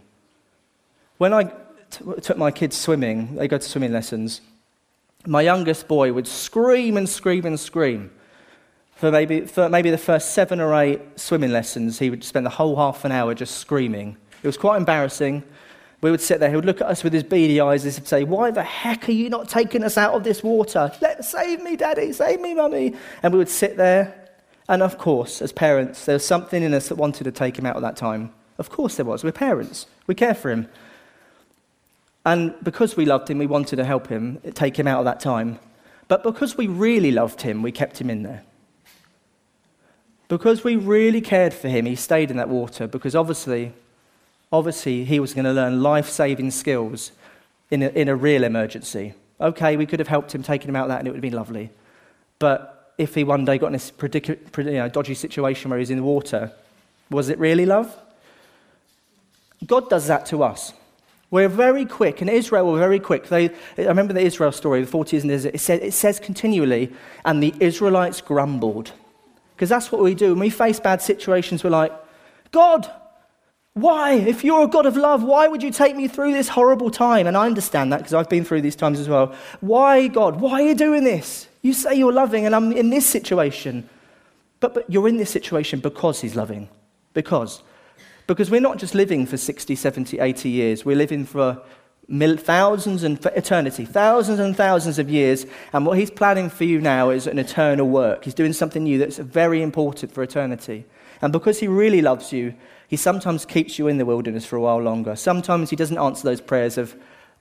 When 1.20 1.32
I 1.32 1.44
t- 1.92 2.04
took 2.24 2.38
my 2.40 2.50
kids 2.50 2.76
swimming, 2.76 3.36
they 3.36 3.48
go 3.48 3.60
to 3.60 3.64
swimming 3.64 3.94
lessons, 3.94 4.42
my 5.28 5.44
youngest 5.44 5.88
boy 5.88 6.12
would 6.12 6.26
scream 6.26 6.98
and 6.98 7.08
scream 7.08 7.46
and 7.46 7.60
scream. 7.60 8.10
For 8.96 9.12
maybe, 9.12 9.42
for 9.42 9.70
maybe 9.70 9.92
the 9.92 10.00
first 10.00 10.34
seven 10.34 10.60
or 10.60 10.74
eight 10.74 11.02
swimming 11.20 11.52
lessons, 11.52 12.00
he 12.00 12.10
would 12.10 12.24
spend 12.24 12.48
the 12.48 12.58
whole 12.58 12.76
half 12.78 13.06
an 13.06 13.12
hour 13.12 13.36
just 13.36 13.60
screaming. 13.60 14.18
It 14.42 14.48
was 14.48 14.58
quite 14.58 14.78
embarrassing. 14.78 15.44
We 16.04 16.12
would 16.12 16.22
sit 16.22 16.42
there. 16.42 16.50
He 16.50 16.56
would 16.58 16.66
look 16.66 16.82
at 16.82 16.88
us 16.88 17.02
with 17.02 17.14
his 17.14 17.24
beady 17.24 17.62
eyes 17.62 17.86
and 17.86 18.06
say, 18.06 18.26
Why 18.26 18.52
the 18.52 18.62
heck 18.62 19.08
are 19.08 19.14
you 19.14 19.30
not 19.30 19.48
taking 19.48 19.84
us 19.86 19.98
out 19.98 20.14
of 20.14 20.26
this 20.26 20.44
water? 20.44 20.92
Let, 21.02 21.24
save 21.24 21.64
me, 21.64 21.78
Daddy, 21.78 22.12
save 22.12 22.42
me, 22.42 22.54
Mummy. 22.54 22.94
And 23.24 23.32
we 23.32 23.40
would 23.40 23.48
sit 23.48 23.78
there. 23.78 24.14
And 24.68 24.84
of 24.84 24.98
course, 24.98 25.42
as 25.42 25.54
parents, 25.54 26.04
there 26.04 26.16
was 26.16 26.26
something 26.26 26.62
in 26.62 26.74
us 26.74 26.90
that 26.90 26.96
wanted 26.96 27.24
to 27.24 27.32
take 27.32 27.58
him 27.58 27.66
out 27.66 27.78
at 27.78 27.82
that 27.84 27.96
time. 27.96 28.34
Of 28.58 28.70
course, 28.70 28.98
there 28.98 29.06
was. 29.06 29.24
We're 29.24 29.32
parents, 29.32 29.88
we 30.06 30.14
care 30.14 30.36
for 30.36 30.52
him. 30.52 30.68
And 32.26 32.54
because 32.62 32.98
we 32.98 33.06
loved 33.06 33.30
him, 33.30 33.38
we 33.38 33.48
wanted 33.48 33.78
to 33.78 33.86
help 33.86 34.08
him, 34.08 34.40
take 34.54 34.78
him 34.78 34.88
out 34.88 35.00
of 35.00 35.06
that 35.06 35.22
time. 35.22 35.58
But 36.10 36.24
because 36.24 36.58
we 36.58 36.68
really 36.68 37.12
loved 37.12 37.42
him, 37.42 37.62
we 37.62 37.72
kept 37.72 38.00
him 38.00 38.10
in 38.10 38.24
there. 38.24 38.44
Because 40.28 40.66
we 40.66 40.76
really 40.76 41.22
cared 41.22 41.54
for 41.54 41.70
him, 41.70 41.86
he 41.86 41.96
stayed 41.96 42.30
in 42.30 42.38
that 42.38 42.50
water 42.50 42.88
because 42.88 43.16
obviously 43.16 43.74
obviously 44.54 45.04
he 45.04 45.20
was 45.20 45.34
going 45.34 45.46
to 45.46 45.52
learn 45.52 45.82
life 45.82 46.08
saving 46.08 46.52
skills 46.52 47.12
in 47.72 47.82
a, 47.82 47.90
in 47.90 48.08
a 48.08 48.16
real 48.16 48.44
emergency. 48.44 49.16
Okay, 49.42 49.76
we 49.76 49.88
could 49.88 50.00
have 50.00 50.08
helped 50.08 50.34
him, 50.34 50.44
taken 50.44 50.70
him 50.70 50.76
out 50.76 50.84
of 50.84 50.90
that, 50.90 51.00
and 51.00 51.08
it 51.08 51.12
would 51.12 51.18
have 51.18 51.24
been 51.24 51.34
lovely. 51.34 51.72
But 52.38 52.94
if 53.00 53.16
he 53.16 53.24
one 53.24 53.46
day 53.46 53.58
got 53.58 53.68
in 53.68 53.74
this 53.74 53.90
predic- 53.90 54.58
you 54.58 54.72
know, 54.74 54.88
dodgy 54.88 55.16
situation 55.16 55.72
where 55.72 55.80
he's 55.80 55.90
in 55.90 55.98
the 55.98 56.04
water, 56.04 56.52
was 57.10 57.30
it 57.30 57.40
really 57.40 57.66
love? 57.66 57.94
God 59.66 59.90
does 59.90 60.08
that 60.08 60.28
to 60.28 60.44
us. 60.44 60.72
We're 61.32 61.50
very 61.50 61.86
quick. 61.86 62.22
and 62.22 62.30
Israel, 62.30 62.72
we're 62.72 62.78
very 62.78 63.00
quick. 63.00 63.28
They, 63.28 63.50
I 63.80 63.84
remember 63.86 64.14
the 64.14 64.22
Israel 64.22 64.52
story, 64.52 64.82
the 64.82 64.88
40 64.88 65.16
years 65.16 65.24
in 65.24 65.32
Israel. 65.32 65.56
It 65.56 65.62
says, 65.62 65.80
it 65.82 65.94
says 65.94 66.20
continually, 66.20 66.94
and 67.26 67.42
the 67.42 67.56
Israelites 67.60 68.22
grumbled. 68.22 68.92
Because 69.56 69.70
that's 69.70 69.92
what 69.92 70.02
we 70.04 70.14
do. 70.14 70.30
When 70.30 70.42
we 70.42 70.50
face 70.52 70.80
bad 70.80 71.02
situations, 71.02 71.64
we're 71.64 71.72
like, 71.72 71.92
God, 72.52 72.88
why? 73.74 74.14
If 74.14 74.44
you're 74.44 74.64
a 74.64 74.68
God 74.68 74.86
of 74.86 74.96
love, 74.96 75.24
why 75.24 75.48
would 75.48 75.64
you 75.64 75.72
take 75.72 75.96
me 75.96 76.08
through 76.08 76.34
this 76.34 76.48
horrible 76.48 76.92
time? 76.92 77.26
And 77.26 77.36
I 77.36 77.46
understand 77.48 77.92
that 77.92 77.98
because 77.98 78.14
I've 78.14 78.30
been 78.30 78.46
through 78.46 78.62
these 78.62 78.76
times 78.76 79.00
as 79.00 79.10
well. 79.10 79.34
Why, 79.62 80.08
God? 80.08 80.40
Why 80.40 80.62
are 80.62 80.68
you 80.68 80.76
doing 80.76 81.04
this? 81.04 81.48
You 81.64 81.74
say 81.74 81.96
you're 81.96 82.14
loving, 82.14 82.46
and 82.46 82.56
I'm 82.56 82.72
in 82.72 82.92
this 82.92 83.08
situation. 83.08 83.90
But, 84.60 84.76
but 84.76 84.90
you're 84.90 85.08
in 85.08 85.18
this 85.18 85.32
situation 85.32 85.80
because 85.80 86.22
He's 86.22 86.36
loving. 86.36 86.70
Because. 87.14 87.64
Because 88.28 88.52
we're 88.52 88.62
not 88.62 88.78
just 88.78 88.94
living 88.94 89.26
for 89.26 89.38
60, 89.38 89.76
70, 89.76 90.20
80 90.20 90.50
years, 90.50 90.86
we're 90.86 90.96
living 90.96 91.26
for 91.26 91.62
thousands 92.10 93.04
and 93.04 93.22
for 93.22 93.30
eternity, 93.30 93.86
thousands 93.86 94.40
and 94.40 94.56
thousands 94.56 95.00
of 95.00 95.10
years. 95.10 95.48
And 95.74 95.86
what 95.86 95.98
He's 95.98 96.12
planning 96.12 96.50
for 96.50 96.64
you 96.64 96.80
now 96.80 97.10
is 97.10 97.26
an 97.26 97.40
eternal 97.40 97.90
work. 97.90 98.24
He's 98.24 98.36
doing 98.36 98.54
something 98.54 98.84
new 98.84 99.00
that's 99.00 99.18
very 99.18 99.64
important 99.64 100.14
for 100.14 100.22
eternity. 100.22 100.86
And 101.24 101.32
because 101.32 101.62
He 101.62 101.70
really 101.70 102.02
loves 102.02 102.34
you, 102.34 102.54
he 102.90 102.98
sometimes 102.98 103.46
keeps 103.46 103.80
you 103.80 103.88
in 103.88 103.98
the 103.98 104.06
wilderness 104.06 104.46
for 104.46 104.58
a 104.58 104.62
while 104.62 104.82
longer. 104.82 105.16
Sometimes 105.16 105.70
He 105.70 105.76
doesn't 105.78 105.98
answer 105.98 106.26
those 106.26 106.42
prayers 106.42 106.78
of, 106.78 106.96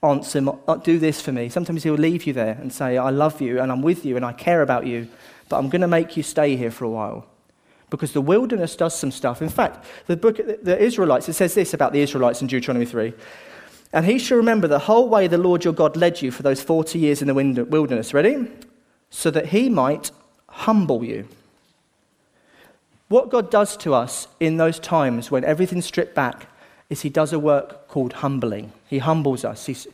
answer, 0.04 0.40
uh, 0.68 0.76
do 0.76 1.00
this 1.00 1.20
for 1.20 1.32
me. 1.32 1.48
Sometimes 1.48 1.82
He'll 1.82 1.94
leave 1.94 2.24
you 2.24 2.32
there 2.32 2.56
and 2.60 2.72
say, 2.72 2.96
I 2.96 3.10
love 3.10 3.40
you 3.40 3.60
and 3.60 3.72
I'm 3.72 3.82
with 3.82 4.04
you 4.04 4.14
and 4.14 4.24
I 4.24 4.34
care 4.34 4.62
about 4.62 4.86
you, 4.86 5.08
but 5.48 5.58
I'm 5.58 5.68
going 5.68 5.80
to 5.80 5.88
make 5.88 6.16
you 6.16 6.22
stay 6.22 6.54
here 6.54 6.70
for 6.70 6.84
a 6.84 6.90
while. 6.90 7.26
Because 7.90 8.12
the 8.12 8.20
wilderness 8.20 8.76
does 8.76 8.96
some 8.96 9.10
stuff. 9.10 9.42
In 9.42 9.48
fact, 9.48 9.84
the 10.06 10.16
book, 10.16 10.36
the 10.36 10.80
Israelites, 10.80 11.28
it 11.28 11.32
says 11.32 11.54
this 11.54 11.74
about 11.74 11.92
the 11.92 12.02
Israelites 12.02 12.40
in 12.40 12.46
Deuteronomy 12.46 12.86
3. 12.86 13.12
And 13.92 14.06
he 14.06 14.16
shall 14.16 14.36
remember 14.36 14.68
the 14.68 14.78
whole 14.78 15.08
way 15.08 15.26
the 15.26 15.38
Lord 15.38 15.64
your 15.64 15.74
God 15.74 15.96
led 15.96 16.22
you 16.22 16.30
for 16.30 16.44
those 16.44 16.62
40 16.62 17.00
years 17.00 17.20
in 17.20 17.26
the 17.26 17.64
wilderness. 17.64 18.14
Ready? 18.14 18.46
So 19.10 19.28
that 19.32 19.46
he 19.46 19.68
might 19.68 20.12
humble 20.46 21.04
you 21.04 21.26
what 23.12 23.30
God 23.30 23.50
does 23.50 23.76
to 23.78 23.94
us 23.94 24.26
in 24.40 24.56
those 24.56 24.78
times 24.78 25.30
when 25.30 25.44
everything's 25.44 25.84
stripped 25.84 26.14
back 26.14 26.48
is 26.88 27.02
He 27.02 27.10
does 27.10 27.32
a 27.32 27.38
work 27.38 27.86
called 27.88 28.14
humbling. 28.14 28.72
He 28.88 28.98
humbles 28.98 29.44
us. 29.44 29.66
He's, 29.66 29.86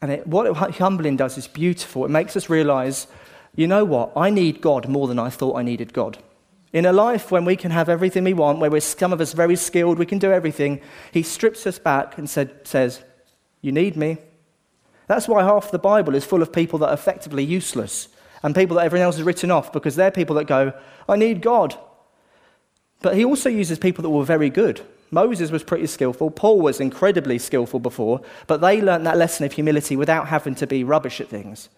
and 0.00 0.12
it, 0.12 0.26
what 0.26 0.76
humbling 0.76 1.16
does 1.16 1.36
is 1.36 1.48
beautiful. 1.48 2.04
It 2.04 2.10
makes 2.10 2.36
us 2.36 2.48
realize, 2.48 3.08
you 3.56 3.66
know 3.66 3.84
what? 3.84 4.12
I 4.16 4.30
need 4.30 4.60
God 4.60 4.88
more 4.88 5.08
than 5.08 5.18
I 5.18 5.28
thought 5.28 5.56
I 5.56 5.62
needed 5.62 5.92
God. 5.92 6.18
In 6.72 6.86
a 6.86 6.92
life 6.92 7.30
when 7.32 7.44
we 7.44 7.56
can 7.56 7.72
have 7.72 7.88
everything 7.88 8.24
we 8.24 8.32
want, 8.32 8.60
where 8.60 8.70
we're 8.70 8.80
some 8.80 9.12
of 9.12 9.20
us 9.20 9.32
very 9.32 9.56
skilled, 9.56 9.98
we 9.98 10.06
can 10.06 10.18
do 10.18 10.32
everything, 10.32 10.80
He 11.12 11.24
strips 11.24 11.66
us 11.66 11.80
back 11.80 12.16
and 12.16 12.30
said, 12.30 12.66
says, 12.66 13.02
You 13.60 13.72
need 13.72 13.96
me. 13.96 14.18
That's 15.08 15.26
why 15.26 15.42
half 15.42 15.72
the 15.72 15.78
Bible 15.80 16.14
is 16.14 16.24
full 16.24 16.42
of 16.42 16.52
people 16.52 16.78
that 16.78 16.90
are 16.90 16.94
effectively 16.94 17.44
useless 17.44 18.08
and 18.42 18.54
people 18.54 18.76
that 18.76 18.86
everyone 18.86 19.06
else 19.06 19.16
has 19.16 19.26
written 19.26 19.50
off 19.50 19.72
because 19.72 19.96
they're 19.96 20.12
people 20.12 20.36
that 20.36 20.46
go, 20.46 20.72
I 21.08 21.16
need 21.16 21.42
God. 21.42 21.76
But 23.02 23.16
he 23.16 23.24
also 23.24 23.48
uses 23.48 23.78
people 23.78 24.02
that 24.02 24.10
were 24.10 24.24
very 24.24 24.50
good. 24.50 24.80
Moses 25.10 25.50
was 25.50 25.62
pretty 25.62 25.86
skillful. 25.86 26.30
Paul 26.30 26.60
was 26.60 26.80
incredibly 26.80 27.38
skillful 27.38 27.80
before, 27.80 28.22
but 28.46 28.62
they 28.62 28.80
learned 28.80 29.06
that 29.06 29.18
lesson 29.18 29.44
of 29.44 29.52
humility 29.52 29.94
without 29.94 30.28
having 30.28 30.54
to 30.54 30.66
be 30.66 30.84
rubbish 30.84 31.20
at 31.20 31.28
things. 31.28 31.68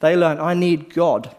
They 0.00 0.14
learned, 0.14 0.40
I 0.40 0.52
need 0.54 0.92
God. 0.92 1.34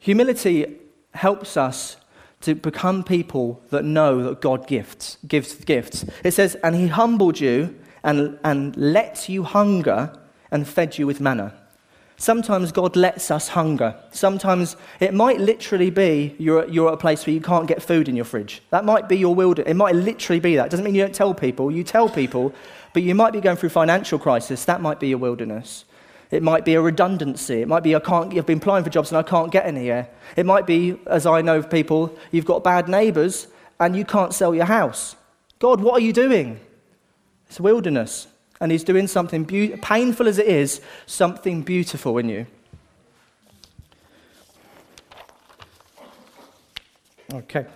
Humility 0.00 0.76
helps 1.14 1.56
us 1.56 1.96
to 2.42 2.54
become 2.54 3.02
people 3.02 3.62
that 3.70 3.84
know 3.84 4.22
that 4.22 4.42
God 4.42 4.66
gifts, 4.66 5.16
gives 5.26 5.54
gifts. 5.64 6.04
It 6.22 6.32
says, 6.32 6.54
and 6.62 6.74
he 6.74 6.88
humbled 6.88 7.40
you 7.40 7.74
and, 8.04 8.38
and 8.44 8.76
let 8.76 9.28
you 9.28 9.42
hunger 9.42 10.16
and 10.50 10.68
fed 10.68 10.98
you 10.98 11.06
with 11.06 11.20
manna. 11.20 11.54
Sometimes 12.18 12.72
God 12.72 12.96
lets 12.96 13.30
us 13.30 13.48
hunger. 13.48 13.94
Sometimes 14.10 14.76
it 15.00 15.12
might 15.12 15.38
literally 15.38 15.90
be 15.90 16.34
you're, 16.38 16.66
you're 16.68 16.88
at 16.88 16.94
a 16.94 16.96
place 16.96 17.26
where 17.26 17.34
you 17.34 17.42
can't 17.42 17.66
get 17.66 17.82
food 17.82 18.08
in 18.08 18.16
your 18.16 18.24
fridge. 18.24 18.62
That 18.70 18.86
might 18.86 19.06
be 19.06 19.18
your 19.18 19.34
wilderness. 19.34 19.70
It 19.70 19.76
might 19.76 19.94
literally 19.94 20.40
be 20.40 20.56
that. 20.56 20.66
It 20.66 20.70
doesn't 20.70 20.84
mean 20.84 20.94
you 20.94 21.02
don't 21.02 21.14
tell 21.14 21.34
people. 21.34 21.70
You 21.70 21.84
tell 21.84 22.08
people, 22.08 22.54
but 22.94 23.02
you 23.02 23.14
might 23.14 23.34
be 23.34 23.40
going 23.40 23.58
through 23.58 23.68
financial 23.68 24.18
crisis. 24.18 24.64
That 24.64 24.80
might 24.80 24.98
be 24.98 25.08
your 25.08 25.18
wilderness. 25.18 25.84
It 26.30 26.42
might 26.42 26.64
be 26.64 26.74
a 26.74 26.80
redundancy. 26.80 27.60
It 27.60 27.68
might 27.68 27.82
be 27.82 27.94
I 27.94 28.00
can't, 28.00 28.36
I've 28.36 28.46
been 28.46 28.58
applying 28.58 28.84
for 28.84 28.90
jobs 28.90 29.10
and 29.10 29.18
I 29.18 29.22
can't 29.22 29.52
get 29.52 29.66
any 29.66 29.82
here. 29.82 30.08
It 30.36 30.46
might 30.46 30.66
be, 30.66 30.98
as 31.06 31.26
I 31.26 31.42
know 31.42 31.58
of 31.58 31.70
people, 31.70 32.16
you've 32.32 32.46
got 32.46 32.64
bad 32.64 32.88
neighbours 32.88 33.46
and 33.78 33.94
you 33.94 34.06
can't 34.06 34.32
sell 34.32 34.54
your 34.54 34.64
house. 34.64 35.16
God, 35.58 35.82
what 35.82 35.94
are 35.94 36.04
you 36.04 36.14
doing? 36.14 36.60
It's 37.48 37.60
wilderness 37.60 38.26
and 38.60 38.72
He's 38.72 38.84
doing 38.84 39.06
something 39.06 39.44
be- 39.44 39.76
painful 39.82 40.28
as 40.28 40.38
it 40.38 40.46
is, 40.46 40.80
something 41.06 41.62
beautiful 41.62 42.18
in 42.18 42.28
you. 42.28 42.46
Okay. 47.32 47.66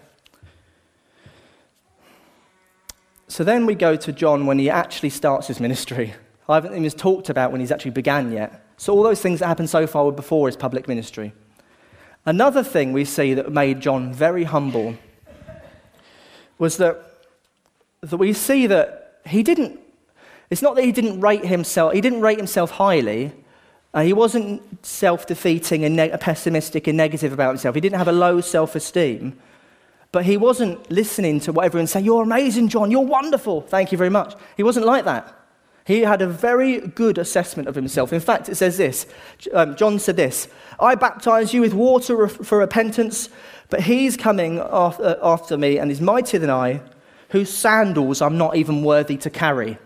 So 3.28 3.44
then 3.44 3.66
we 3.66 3.74
go 3.74 3.96
to 3.96 4.12
John 4.12 4.46
when 4.46 4.58
he 4.58 4.70
actually 4.70 5.10
starts 5.10 5.46
his 5.46 5.60
ministry. 5.60 6.14
I 6.48 6.54
haven't 6.54 6.76
even 6.76 6.90
talked 6.90 7.30
about 7.30 7.52
when 7.52 7.60
he's 7.60 7.70
actually 7.70 7.92
began 7.92 8.32
yet. 8.32 8.66
So 8.76 8.92
all 8.92 9.02
those 9.02 9.20
things 9.20 9.40
that 9.40 9.46
happened 9.46 9.70
so 9.70 9.86
far 9.86 10.04
were 10.04 10.12
before 10.12 10.48
his 10.48 10.56
public 10.56 10.88
ministry. 10.88 11.32
Another 12.26 12.62
thing 12.62 12.92
we 12.92 13.04
see 13.04 13.34
that 13.34 13.52
made 13.52 13.80
John 13.80 14.12
very 14.12 14.44
humble 14.44 14.96
was 16.58 16.76
that, 16.76 17.02
that 18.02 18.16
we 18.16 18.32
see 18.32 18.66
that 18.66 19.20
he 19.26 19.42
didn't 19.42 19.79
it's 20.50 20.62
not 20.62 20.74
that 20.76 20.84
he 20.84 20.92
didn't 20.92 21.20
rate 21.20 21.44
himself, 21.44 21.92
he 21.92 22.00
didn't 22.00 22.20
rate 22.20 22.38
himself 22.38 22.72
highly. 22.72 23.32
Uh, 23.92 24.02
he 24.02 24.12
wasn't 24.12 24.62
self 24.86 25.26
defeating 25.26 25.84
and 25.84 25.96
ne- 25.96 26.16
pessimistic 26.16 26.86
and 26.86 26.96
negative 26.96 27.32
about 27.32 27.48
himself. 27.48 27.74
He 27.74 27.80
didn't 27.80 27.98
have 27.98 28.08
a 28.08 28.12
low 28.12 28.40
self 28.40 28.74
esteem. 28.76 29.38
But 30.12 30.24
he 30.24 30.36
wasn't 30.36 30.90
listening 30.90 31.38
to 31.40 31.52
what 31.52 31.64
everyone 31.64 31.86
said, 31.86 32.04
You're 32.04 32.22
amazing, 32.22 32.68
John. 32.68 32.90
You're 32.90 33.00
wonderful. 33.00 33.62
Thank 33.62 33.92
you 33.92 33.98
very 33.98 34.10
much. 34.10 34.34
He 34.56 34.62
wasn't 34.62 34.86
like 34.86 35.04
that. 35.04 35.36
He 35.86 36.00
had 36.00 36.22
a 36.22 36.26
very 36.26 36.80
good 36.80 37.18
assessment 37.18 37.68
of 37.68 37.74
himself. 37.74 38.12
In 38.12 38.20
fact, 38.20 38.48
it 38.48 38.56
says 38.56 38.76
this 38.76 39.06
um, 39.52 39.76
John 39.76 39.98
said 39.98 40.16
this 40.16 40.48
I 40.78 40.94
baptize 40.94 41.52
you 41.54 41.60
with 41.60 41.74
water 41.74 42.28
for 42.28 42.58
repentance, 42.58 43.28
but 43.70 43.80
he's 43.82 44.16
coming 44.16 44.58
after, 44.58 45.18
after 45.22 45.56
me 45.56 45.78
and 45.78 45.90
is 45.90 46.00
mightier 46.00 46.40
than 46.40 46.50
I, 46.50 46.80
whose 47.30 47.52
sandals 47.52 48.20
I'm 48.20 48.38
not 48.38 48.56
even 48.56 48.82
worthy 48.82 49.16
to 49.18 49.30
carry. 49.30 49.78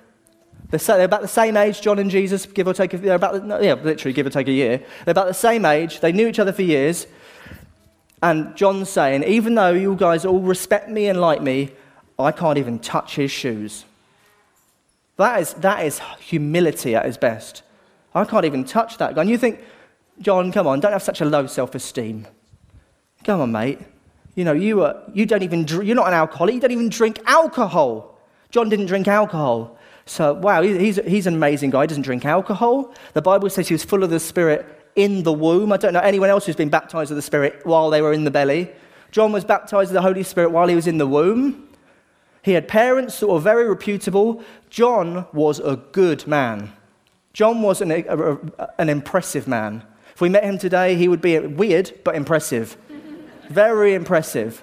They're 0.78 1.04
about 1.04 1.22
the 1.22 1.28
same 1.28 1.56
age, 1.56 1.80
John 1.80 1.98
and 1.98 2.10
Jesus, 2.10 2.46
give 2.46 2.66
or 2.66 2.74
take, 2.74 2.90
they're 2.92 3.14
about, 3.14 3.62
yeah, 3.62 3.74
literally 3.74 4.12
give 4.12 4.26
or 4.26 4.30
take 4.30 4.48
a 4.48 4.52
year. 4.52 4.78
They're 5.04 5.12
about 5.12 5.26
the 5.26 5.34
same 5.34 5.64
age. 5.64 6.00
They 6.00 6.12
knew 6.12 6.28
each 6.28 6.38
other 6.38 6.52
for 6.52 6.62
years. 6.62 7.06
And 8.22 8.56
John's 8.56 8.88
saying, 8.88 9.24
even 9.24 9.54
though 9.54 9.72
you 9.72 9.96
guys 9.96 10.24
all 10.24 10.40
respect 10.40 10.88
me 10.88 11.08
and 11.08 11.20
like 11.20 11.42
me, 11.42 11.72
I 12.18 12.32
can't 12.32 12.58
even 12.58 12.78
touch 12.78 13.16
his 13.16 13.30
shoes. 13.30 13.84
That 15.16 15.40
is, 15.40 15.54
that 15.54 15.84
is 15.84 16.00
humility 16.20 16.94
at 16.94 17.06
its 17.06 17.16
best. 17.16 17.62
I 18.14 18.24
can't 18.24 18.44
even 18.44 18.64
touch 18.64 18.98
that 18.98 19.14
guy. 19.14 19.20
And 19.22 19.30
you 19.30 19.38
think, 19.38 19.60
John, 20.20 20.52
come 20.52 20.66
on, 20.66 20.80
don't 20.80 20.92
have 20.92 21.02
such 21.02 21.20
a 21.20 21.24
low 21.24 21.46
self 21.46 21.74
esteem. 21.74 22.26
Come 23.24 23.40
on, 23.40 23.52
mate. 23.52 23.80
You 24.34 24.44
know, 24.44 24.52
you, 24.52 24.82
are, 24.84 25.02
you 25.12 25.26
don't 25.26 25.42
even, 25.42 25.66
you're 25.66 25.94
not 25.94 26.08
an 26.08 26.14
alcoholic. 26.14 26.54
You 26.54 26.60
don't 26.60 26.72
even 26.72 26.88
drink 26.88 27.20
alcohol. 27.26 28.18
John 28.50 28.68
didn't 28.68 28.87
drink 28.87 29.08
alcohol. 29.08 29.73
So, 30.06 30.34
wow, 30.34 30.62
he's, 30.62 30.96
he's 31.06 31.26
an 31.26 31.34
amazing 31.34 31.70
guy. 31.70 31.82
He 31.82 31.86
doesn't 31.86 32.02
drink 32.02 32.24
alcohol. 32.24 32.94
The 33.14 33.22
Bible 33.22 33.48
says 33.48 33.68
he 33.68 33.74
was 33.74 33.84
full 33.84 34.02
of 34.02 34.10
the 34.10 34.20
Spirit 34.20 34.66
in 34.96 35.22
the 35.22 35.32
womb. 35.32 35.72
I 35.72 35.76
don't 35.76 35.92
know 35.92 36.00
anyone 36.00 36.28
else 36.28 36.46
who's 36.46 36.56
been 36.56 36.68
baptized 36.68 37.10
with 37.10 37.16
the 37.16 37.22
Spirit 37.22 37.64
while 37.64 37.90
they 37.90 38.02
were 38.02 38.12
in 38.12 38.24
the 38.24 38.30
belly. 38.30 38.70
John 39.10 39.32
was 39.32 39.44
baptized 39.44 39.90
with 39.90 39.94
the 39.94 40.02
Holy 40.02 40.22
Spirit 40.22 40.50
while 40.50 40.68
he 40.68 40.74
was 40.74 40.86
in 40.86 40.98
the 40.98 41.06
womb. 41.06 41.68
He 42.42 42.52
had 42.52 42.68
parents 42.68 43.20
that 43.20 43.28
were 43.28 43.40
very 43.40 43.66
reputable. 43.66 44.42
John 44.68 45.26
was 45.32 45.60
a 45.60 45.76
good 45.76 46.26
man. 46.26 46.72
John 47.32 47.62
was 47.62 47.80
an, 47.80 47.90
a, 47.90 48.04
a, 48.06 48.38
an 48.78 48.88
impressive 48.90 49.48
man. 49.48 49.82
If 50.14 50.20
we 50.20 50.28
met 50.28 50.44
him 50.44 50.58
today, 50.58 50.94
he 50.94 51.08
would 51.08 51.22
be 51.22 51.38
weird 51.38 51.92
but 52.04 52.14
impressive. 52.14 52.76
very 53.48 53.94
impressive. 53.94 54.62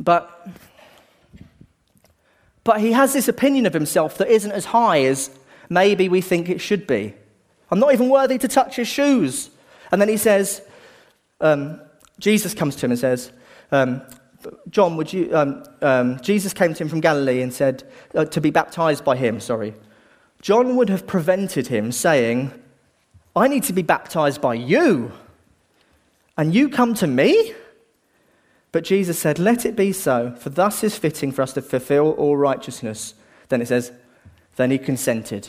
But, 0.00 0.48
but 2.64 2.80
he 2.80 2.92
has 2.92 3.12
this 3.12 3.28
opinion 3.28 3.66
of 3.66 3.72
himself 3.72 4.18
that 4.18 4.28
isn't 4.28 4.52
as 4.52 4.66
high 4.66 5.04
as 5.04 5.30
maybe 5.68 6.08
we 6.08 6.20
think 6.20 6.48
it 6.48 6.60
should 6.60 6.86
be. 6.86 7.14
I'm 7.70 7.78
not 7.78 7.92
even 7.92 8.08
worthy 8.08 8.38
to 8.38 8.48
touch 8.48 8.76
his 8.76 8.88
shoes. 8.88 9.50
And 9.92 10.00
then 10.00 10.08
he 10.08 10.16
says, 10.16 10.62
um, 11.40 11.80
Jesus 12.18 12.54
comes 12.54 12.76
to 12.76 12.86
him 12.86 12.92
and 12.92 13.00
says, 13.00 13.32
um, 13.72 14.02
John, 14.70 14.96
would 14.96 15.12
you, 15.12 15.34
um, 15.36 15.64
um, 15.82 16.20
Jesus 16.20 16.52
came 16.52 16.74
to 16.74 16.82
him 16.82 16.88
from 16.88 17.00
Galilee 17.00 17.42
and 17.42 17.52
said, 17.52 17.84
uh, 18.14 18.24
to 18.26 18.40
be 18.40 18.50
baptized 18.50 19.04
by 19.04 19.16
him, 19.16 19.40
sorry. 19.40 19.74
John 20.40 20.76
would 20.76 20.88
have 20.88 21.06
prevented 21.06 21.66
him 21.66 21.92
saying, 21.92 22.52
I 23.36 23.48
need 23.48 23.64
to 23.64 23.72
be 23.72 23.82
baptized 23.82 24.40
by 24.40 24.54
you, 24.54 25.12
and 26.36 26.54
you 26.54 26.68
come 26.68 26.94
to 26.94 27.06
me? 27.06 27.54
But 28.72 28.84
Jesus 28.84 29.18
said, 29.18 29.38
Let 29.38 29.66
it 29.66 29.76
be 29.76 29.92
so, 29.92 30.32
for 30.38 30.50
thus 30.50 30.84
is 30.84 30.96
fitting 30.96 31.32
for 31.32 31.42
us 31.42 31.52
to 31.54 31.62
fulfill 31.62 32.12
all 32.12 32.36
righteousness. 32.36 33.14
Then 33.48 33.60
it 33.60 33.68
says, 33.68 33.92
Then 34.56 34.70
he 34.70 34.78
consented. 34.78 35.48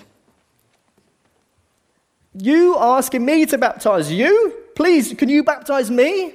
You 2.34 2.78
asking 2.78 3.26
me 3.26 3.46
to 3.48 3.58
baptize 3.58 4.12
you? 4.12 4.56
Please, 4.76 5.14
can 5.14 5.30
you 5.30 5.44
baptize 5.44 5.92
me? 5.92 6.34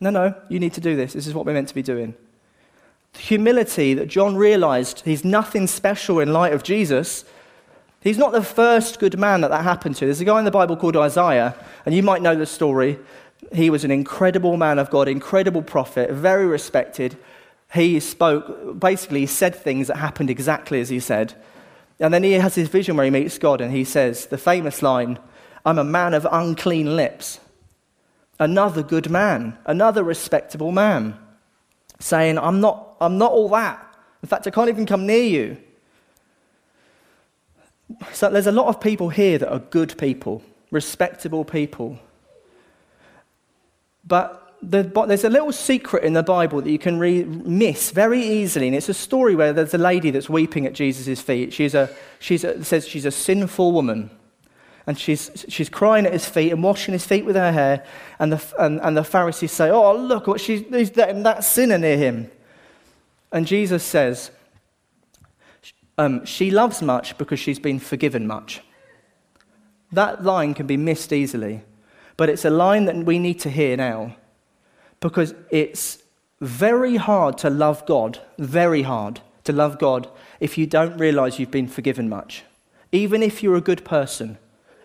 No, 0.00 0.10
no, 0.10 0.34
you 0.48 0.58
need 0.58 0.74
to 0.74 0.80
do 0.80 0.96
this. 0.96 1.12
This 1.12 1.26
is 1.26 1.34
what 1.34 1.46
we're 1.46 1.54
meant 1.54 1.68
to 1.68 1.74
be 1.74 1.82
doing. 1.82 2.14
The 3.14 3.20
humility 3.20 3.94
that 3.94 4.08
John 4.08 4.36
realized 4.36 5.00
he's 5.04 5.24
nothing 5.24 5.66
special 5.66 6.20
in 6.20 6.32
light 6.32 6.52
of 6.52 6.62
Jesus. 6.62 7.24
He's 8.00 8.18
not 8.18 8.32
the 8.32 8.42
first 8.42 8.98
good 9.00 9.18
man 9.18 9.40
that 9.40 9.50
that 9.50 9.64
happened 9.64 9.96
to. 9.96 10.04
There's 10.04 10.20
a 10.20 10.24
guy 10.24 10.38
in 10.38 10.44
the 10.44 10.50
Bible 10.50 10.76
called 10.76 10.96
Isaiah, 10.96 11.54
and 11.86 11.94
you 11.94 12.02
might 12.02 12.22
know 12.22 12.36
the 12.36 12.46
story. 12.46 12.98
He 13.52 13.70
was 13.70 13.84
an 13.84 13.90
incredible 13.90 14.56
man 14.56 14.78
of 14.78 14.90
God, 14.90 15.08
incredible 15.08 15.62
prophet, 15.62 16.10
very 16.10 16.46
respected. 16.46 17.16
He 17.72 18.00
spoke, 18.00 18.78
basically, 18.78 19.26
said 19.26 19.54
things 19.54 19.88
that 19.88 19.96
happened 19.96 20.30
exactly 20.30 20.80
as 20.80 20.88
he 20.88 21.00
said. 21.00 21.34
And 22.00 22.12
then 22.14 22.22
he 22.22 22.32
has 22.32 22.54
his 22.54 22.68
vision 22.68 22.96
where 22.96 23.04
he 23.04 23.10
meets 23.10 23.38
God, 23.38 23.60
and 23.60 23.72
he 23.72 23.84
says 23.84 24.26
the 24.26 24.38
famous 24.38 24.82
line 24.82 25.18
I'm 25.64 25.78
a 25.78 25.84
man 25.84 26.14
of 26.14 26.26
unclean 26.30 26.96
lips 26.96 27.40
another 28.38 28.82
good 28.82 29.10
man, 29.10 29.58
another 29.66 30.04
respectable 30.04 30.72
man, 30.72 31.18
saying, 31.98 32.38
I'm 32.38 32.60
not, 32.60 32.96
I'm 33.00 33.18
not 33.18 33.32
all 33.32 33.48
that. 33.50 33.84
In 34.22 34.28
fact, 34.28 34.46
I 34.46 34.50
can't 34.50 34.68
even 34.68 34.86
come 34.86 35.06
near 35.06 35.22
you. 35.22 35.56
So 38.12 38.30
there's 38.30 38.46
a 38.46 38.52
lot 38.52 38.68
of 38.68 38.80
people 38.80 39.08
here 39.08 39.38
that 39.38 39.50
are 39.50 39.58
good 39.58 39.96
people, 39.98 40.42
respectable 40.70 41.44
people. 41.44 41.98
But 44.06 44.56
the, 44.62 44.82
there's 45.06 45.24
a 45.24 45.30
little 45.30 45.52
secret 45.52 46.04
in 46.04 46.14
the 46.14 46.22
Bible 46.22 46.60
that 46.62 46.70
you 46.70 46.78
can 46.78 46.98
re- 46.98 47.24
miss 47.24 47.90
very 47.90 48.22
easily, 48.22 48.66
and 48.66 48.76
it's 48.76 48.88
a 48.88 48.94
story 48.94 49.34
where 49.34 49.52
there's 49.52 49.74
a 49.74 49.78
lady 49.78 50.10
that's 50.10 50.28
weeping 50.28 50.66
at 50.66 50.72
Jesus' 50.72 51.20
feet. 51.20 51.52
She's 51.52 51.74
a, 51.74 51.90
she's 52.18 52.44
a, 52.44 52.64
says 52.64 52.86
she's 52.86 53.04
a 53.04 53.10
sinful 53.10 53.72
woman 53.72 54.10
and 54.88 54.98
she's, 54.98 55.44
she's 55.50 55.68
crying 55.68 56.06
at 56.06 56.14
his 56.14 56.24
feet 56.24 56.50
and 56.50 56.62
washing 56.62 56.92
his 56.92 57.04
feet 57.04 57.26
with 57.26 57.36
her 57.36 57.52
hair. 57.52 57.84
And 58.18 58.32
the, 58.32 58.54
and, 58.58 58.80
and 58.80 58.96
the 58.96 59.04
Pharisees 59.04 59.52
say, 59.52 59.68
Oh, 59.68 59.94
look, 59.94 60.26
what 60.26 60.40
she's, 60.40 60.62
he's 60.70 60.96
letting 60.96 61.24
that 61.24 61.44
sinner 61.44 61.76
near 61.76 61.98
him. 61.98 62.30
And 63.30 63.46
Jesus 63.46 63.84
says, 63.84 64.30
um, 65.98 66.24
She 66.24 66.50
loves 66.50 66.80
much 66.80 67.18
because 67.18 67.38
she's 67.38 67.58
been 67.58 67.78
forgiven 67.78 68.26
much. 68.26 68.62
That 69.92 70.24
line 70.24 70.54
can 70.54 70.66
be 70.66 70.78
missed 70.78 71.12
easily, 71.12 71.64
but 72.18 72.28
it's 72.28 72.44
a 72.44 72.50
line 72.50 72.84
that 72.84 72.96
we 72.96 73.18
need 73.18 73.40
to 73.40 73.48
hear 73.48 73.76
now 73.76 74.14
because 75.00 75.34
it's 75.50 76.02
very 76.40 76.96
hard 76.96 77.38
to 77.38 77.48
love 77.48 77.86
God, 77.86 78.20
very 78.38 78.82
hard 78.82 79.20
to 79.44 79.52
love 79.52 79.78
God 79.78 80.10
if 80.40 80.58
you 80.58 80.66
don't 80.66 80.98
realize 80.98 81.38
you've 81.38 81.50
been 81.50 81.68
forgiven 81.68 82.08
much. 82.08 82.42
Even 82.90 83.22
if 83.22 83.42
you're 83.42 83.56
a 83.56 83.60
good 83.60 83.84
person, 83.84 84.36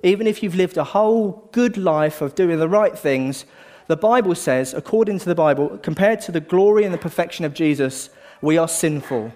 even 0.03 0.27
if 0.27 0.43
you've 0.43 0.55
lived 0.55 0.77
a 0.77 0.83
whole 0.83 1.49
good 1.51 1.75
life 1.75 2.21
of 2.21 2.35
doing 2.35 2.59
the 2.59 2.69
right 2.69 2.97
things, 2.97 3.45
the 3.87 3.97
Bible 3.97 4.35
says, 4.35 4.73
according 4.73 5.17
to 5.19 5.25
the 5.25 5.35
Bible, 5.35 5.79
compared 5.79 6.21
to 6.21 6.31
the 6.31 6.39
glory 6.39 6.83
and 6.83 6.93
the 6.93 6.99
perfection 6.99 7.45
of 7.45 7.55
Jesus, 7.55 8.09
we 8.41 8.59
are 8.59 8.67
sinful. 8.67 9.33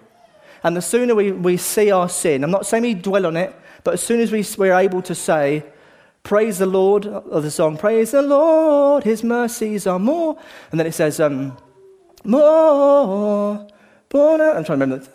And 0.64 0.78
the 0.78 0.82
sooner 0.82 1.16
we, 1.16 1.32
we 1.32 1.58
see 1.58 1.90
our 1.90 2.10
sin, 2.10 2.44
I'm 2.44 2.52
not 2.52 2.68
saying 2.68 2.84
we 2.84 2.94
dwell 2.94 3.26
on 3.26 3.38
it, 3.38 3.56
but 3.84 3.96
as 3.96 4.04
soon 4.04 4.20
as 4.20 4.32
we, 4.32 4.46
we're 4.58 4.78
able 4.78 5.02
to 5.02 5.16
say, 5.16 5.64
Praise 6.28 6.58
the 6.58 6.66
Lord, 6.66 7.06
of 7.08 7.42
the 7.42 7.50
song, 7.50 7.78
Praise 7.78 8.12
the 8.12 8.22
Lord, 8.22 9.06
His 9.06 9.24
mercies 9.24 9.88
are 9.88 9.98
more. 9.98 10.38
And 10.72 10.80
then 10.80 10.86
it 10.86 10.94
says, 10.94 11.22
um, 11.22 11.58
More, 12.26 13.66
born 14.10 14.42
out. 14.42 14.58
I'm 14.58 14.66
trying 14.66 14.80
to 14.80 14.86
remember. 14.86 15.08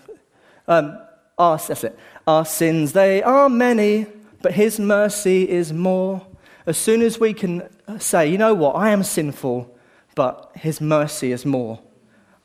Um, 0.67 0.99
our, 1.39 1.59
that's 1.59 1.85
it. 1.85 1.99
Our 2.27 2.47
sins, 2.47 2.95
they 2.95 3.23
are 3.23 3.51
many 3.51 4.07
but 4.41 4.53
His 4.53 4.79
mercy 4.79 5.47
is 5.49 5.71
more. 5.71 6.27
As 6.67 6.79
soon 6.79 7.03
as 7.03 7.21
we 7.21 7.35
can 7.35 7.69
say, 7.99 8.29
you 8.29 8.39
know 8.39 8.55
what, 8.55 8.73
I 8.73 8.89
am 8.91 9.03
sinful, 9.03 9.71
but 10.15 10.51
His 10.55 10.81
mercy 10.81 11.33
is 11.33 11.47
more. 11.47 11.79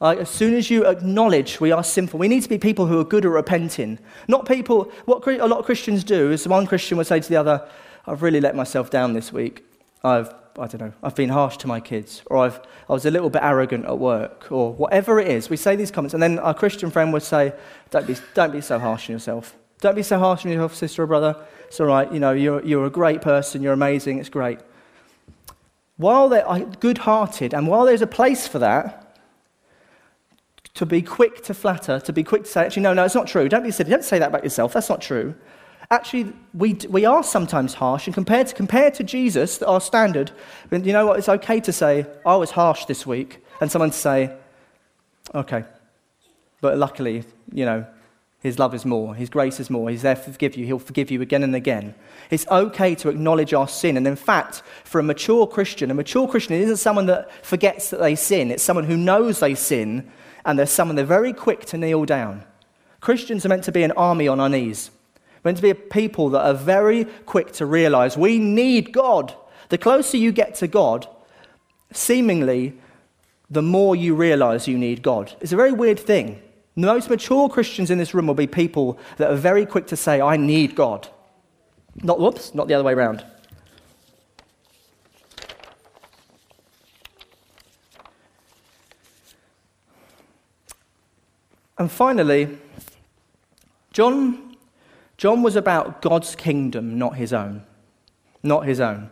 Like, 0.02 0.20
as 0.20 0.30
soon 0.30 0.54
as 0.54 0.70
you 0.70 0.86
acknowledge 0.86 1.62
we 1.62 1.72
are 1.72 1.86
sinful, 1.86 2.20
we 2.20 2.28
need 2.28 2.44
to 2.44 2.50
be 2.50 2.58
people 2.58 2.86
who 2.86 3.00
are 3.00 3.04
good 3.06 3.26
at 3.26 3.32
repenting. 3.32 3.98
Not 4.28 4.46
people, 4.46 4.92
what 5.06 5.26
a 5.26 5.48
lot 5.48 5.60
of 5.60 5.66
Christians 5.66 6.04
do 6.04 6.32
is 6.32 6.48
one 6.48 6.68
Christian 6.68 6.98
would 6.98 7.08
say 7.08 7.22
to 7.22 7.30
the 7.30 7.38
other, 7.38 7.68
I've 8.08 8.22
really 8.22 8.40
let 8.42 8.56
myself 8.56 8.90
down 8.90 9.14
this 9.14 9.34
week. 9.34 9.66
I've, 10.04 10.34
I 10.58 10.68
don't 10.68 10.80
know, 10.80 10.94
I've 11.04 11.16
been 11.16 11.30
harsh 11.30 11.58
to 11.58 11.68
my 11.68 11.80
kids, 11.80 12.24
or 12.28 12.38
I've, 12.38 12.60
I 12.90 12.94
was 12.94 13.06
a 13.06 13.12
little 13.12 13.30
bit 13.30 13.44
arrogant 13.44 13.86
at 13.86 14.00
work, 14.00 14.52
or 14.52 14.74
whatever 14.74 15.20
it 15.20 15.28
is. 15.28 15.50
We 15.50 15.58
say 15.58 15.76
these 15.76 15.92
comments, 15.92 16.14
and 16.14 16.24
then 16.24 16.40
our 16.40 16.54
Christian 16.54 16.90
friend 16.90 17.12
would 17.14 17.24
say, 17.24 17.54
Don't 17.92 18.08
be, 18.08 18.16
don't 18.34 18.52
be 18.52 18.62
so 18.62 18.80
harsh 18.80 19.10
on 19.10 19.14
yourself. 19.14 19.56
Don't 19.82 19.96
be 19.96 20.04
so 20.04 20.18
harsh 20.18 20.46
on 20.46 20.52
yourself, 20.52 20.74
sister 20.74 21.04
or 21.04 21.08
brother. 21.08 21.36
It's 21.68 21.80
all 21.80 21.88
right. 21.88 22.12
You 22.12 22.20
know, 22.20 22.32
you're, 22.32 22.64
you're 22.66 22.86
a 22.86 22.90
great 22.90 23.22
person. 23.22 23.62
You're 23.62 23.74
amazing. 23.74 24.20
It's 24.20 24.30
great. 24.30 24.60
While 25.98 26.30
they're 26.30 26.66
good 26.80 27.00
hearted, 27.00 27.54
and 27.54 27.68
while 27.68 27.86
there's 27.86 28.02
a 28.02 28.08
place 28.08 28.48
for 28.48 28.60
that, 28.60 29.04
to 30.76 30.86
be 30.86 31.02
quick 31.02 31.44
to 31.44 31.54
flatter, 31.54 32.00
to 32.00 32.14
be 32.14 32.24
quick 32.24 32.44
to 32.44 32.50
say, 32.50 32.66
actually, 32.66 32.84
no, 32.84 32.94
no, 32.94 33.04
it's 33.04 33.16
not 33.16 33.28
true. 33.28 33.50
Don't 33.50 33.64
be 33.64 33.72
silly. 33.72 33.90
Don't 33.90 34.04
say 34.04 34.20
that 34.20 34.30
about 34.30 34.44
yourself. 34.44 34.74
That's 34.74 34.90
not 34.90 35.02
true. 35.02 35.36
Actually, 35.90 36.34
we, 36.54 36.74
we 36.90 37.06
are 37.06 37.24
sometimes 37.24 37.74
harsh, 37.74 38.08
and 38.08 38.14
compared 38.14 38.48
to, 38.48 38.56
compared 38.56 38.94
to 38.96 39.04
Jesus, 39.04 39.62
our 39.62 39.80
standard, 39.80 40.32
you 40.72 40.92
know 40.92 41.06
what? 41.06 41.18
It's 41.18 41.30
okay 41.30 41.62
to 41.62 41.72
say, 41.72 42.06
I 42.26 42.36
was 42.36 42.52
harsh 42.52 42.86
this 42.86 43.08
week, 43.08 43.44
and 43.62 43.72
someone 43.72 43.92
to 43.92 43.98
say, 43.98 44.36
okay. 45.34 45.64
But 46.60 46.78
luckily, 46.78 47.24
you 47.54 47.64
know, 47.64 47.86
his 48.40 48.60
love 48.60 48.76
is 48.76 48.86
more. 48.86 49.16
His 49.16 49.30
grace 49.30 49.60
is 49.60 49.70
more. 49.70 49.90
He's 49.90 50.02
there 50.02 50.16
to 50.16 50.22
forgive 50.22 50.56
you. 50.58 50.66
He'll 50.66 50.80
forgive 50.80 51.10
you 51.10 51.22
again 51.22 51.44
and 51.44 51.56
again. 51.56 51.96
It's 52.30 52.46
okay 52.48 52.94
to 52.96 53.10
acknowledge 53.10 53.54
our 53.54 53.68
sin. 53.68 53.98
And 53.98 54.06
in 54.08 54.16
fact, 54.16 54.62
for 54.84 55.00
a 55.00 55.04
mature 55.04 55.48
Christian, 55.48 55.90
a 55.90 55.94
mature 55.94 56.28
Christian 56.28 56.56
isn't 56.56 56.78
someone 56.78 57.06
that 57.08 57.32
forgets 57.46 57.90
that 57.90 58.00
they 58.00 58.16
sin. 58.16 58.52
It's 58.52 58.64
someone 58.64 58.86
who 58.86 58.98
knows 58.98 59.40
they 59.40 59.56
sin, 59.56 60.12
and 60.46 60.60
they're 60.60 60.66
someone 60.66 60.96
they're 60.96 61.06
very 61.06 61.34
quick 61.34 61.66
to 61.68 61.78
kneel 61.78 62.06
down. 62.06 62.44
Christians 63.00 63.46
are 63.46 63.50
meant 63.50 63.64
to 63.64 63.72
be 63.72 63.84
an 63.84 63.92
army 63.94 64.28
on 64.28 64.40
our 64.40 64.50
knees. 64.50 64.92
We're 65.44 65.50
meant 65.50 65.58
to 65.58 65.64
be 65.64 65.70
a 65.70 65.76
people 65.76 66.30
that 66.30 66.46
are 66.46 66.54
very 66.54 67.06
quick 67.26 67.52
to 67.54 67.66
realize 67.66 68.18
we 68.18 68.40
need 68.40 68.92
God. 68.92 69.34
The 69.70 69.78
closer 69.78 70.18
you 70.18 70.32
get 70.32 70.56
to 70.56 70.68
God, 70.68 71.08
seemingly, 71.92 72.74
the 73.50 73.62
more 73.62 73.96
you 73.96 74.16
realize 74.16 74.68
you 74.68 74.78
need 74.78 75.02
God. 75.02 75.34
It's 75.40 75.54
a 75.54 75.58
very 75.58 75.72
weird 75.72 76.00
thing. 76.00 76.42
The 76.76 76.86
most 76.86 77.10
mature 77.10 77.50
Christians 77.50 77.90
in 77.90 77.98
this 77.98 78.14
room 78.14 78.28
will 78.28 78.36
be 78.36 78.48
people 78.48 79.00
that 79.18 79.32
are 79.32 79.36
very 79.36 79.66
quick 79.66 79.88
to 79.88 79.96
say, 79.96 80.22
I 80.22 80.38
need 80.38 80.76
God. 80.76 81.08
Not, 82.04 82.20
whoops, 82.20 82.54
not 82.54 82.68
the 82.68 82.76
other 82.76 82.84
way 82.84 82.94
around. 82.94 83.26
And 91.80 91.92
finally, 91.92 92.58
John, 93.92 94.47
John 95.18 95.42
was 95.42 95.56
about 95.56 96.02
God's 96.02 96.36
kingdom, 96.36 96.98
not 96.98 97.16
his 97.16 97.34
own. 97.34 97.64
Not 98.44 98.66
his 98.66 98.80
own. 98.80 99.10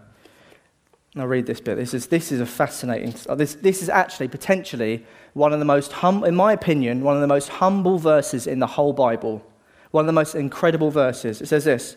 I'll 1.18 1.28
read 1.28 1.46
this 1.46 1.62
bit. 1.62 1.76
This 1.76 1.94
is, 1.94 2.08
this 2.08 2.32
is 2.32 2.42
a 2.42 2.46
fascinating. 2.46 3.16
Uh, 3.28 3.36
this, 3.36 3.56
this 3.56 3.82
is 3.82 3.90
actually 3.90 4.28
potentially 4.28 5.06
one 5.34 5.54
of 5.54 5.60
the 5.60 5.66
most, 5.66 5.94
hum, 5.94 6.24
in 6.24 6.36
my 6.36 6.54
opinion, 6.54 7.02
one 7.02 7.16
of 7.16 7.22
the 7.22 7.28
most 7.28 7.50
humble 7.50 7.98
verses 7.98 8.48
in 8.48 8.60
the 8.60 8.68
whole 8.68 8.94
Bible. 8.94 9.46
One 9.92 10.04
of 10.04 10.08
the 10.08 10.14
most 10.14 10.36
incredible 10.36 10.92
verses. 10.92 11.42
It 11.42 11.48
says 11.48 11.64
this 11.64 11.96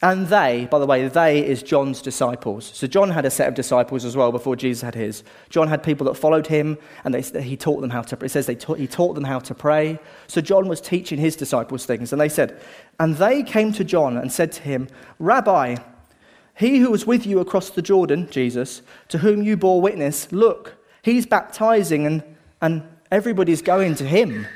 And 0.00 0.28
they, 0.28 0.68
by 0.70 0.78
the 0.78 0.86
way, 0.86 1.08
they 1.08 1.44
is 1.44 1.60
John's 1.60 2.00
disciples. 2.00 2.70
So 2.72 2.86
John 2.86 3.10
had 3.10 3.26
a 3.26 3.30
set 3.30 3.48
of 3.48 3.54
disciples 3.54 4.04
as 4.04 4.16
well 4.16 4.30
before 4.30 4.54
Jesus 4.54 4.82
had 4.82 4.94
his. 4.94 5.24
John 5.50 5.66
had 5.66 5.82
people 5.82 6.06
that 6.06 6.14
followed 6.14 6.46
him, 6.46 6.78
and 7.04 7.12
they, 7.12 7.42
he 7.42 7.56
taught 7.56 7.80
them 7.80 7.90
how 7.90 8.02
to. 8.02 8.24
It 8.24 8.28
says 8.28 8.46
they 8.46 8.56
he 8.76 8.86
taught 8.86 9.14
them 9.14 9.24
how 9.24 9.40
to 9.40 9.54
pray. 9.54 9.98
So 10.28 10.40
John 10.40 10.68
was 10.68 10.80
teaching 10.80 11.18
his 11.18 11.34
disciples 11.34 11.84
things, 11.84 12.12
and 12.12 12.20
they 12.20 12.28
said, 12.28 12.60
and 13.00 13.16
they 13.16 13.42
came 13.42 13.72
to 13.72 13.82
John 13.82 14.16
and 14.16 14.30
said 14.30 14.52
to 14.52 14.62
him, 14.62 14.86
Rabbi, 15.18 15.76
he 16.54 16.78
who 16.78 16.92
was 16.92 17.04
with 17.04 17.26
you 17.26 17.40
across 17.40 17.70
the 17.70 17.82
Jordan, 17.82 18.28
Jesus, 18.30 18.82
to 19.08 19.18
whom 19.18 19.42
you 19.42 19.56
bore 19.56 19.80
witness, 19.80 20.30
look, 20.30 20.76
he's 21.02 21.26
baptizing, 21.26 22.06
and, 22.06 22.22
and 22.60 22.82
everybody's 23.10 23.62
going 23.62 23.96
to 23.96 24.04
him. 24.04 24.46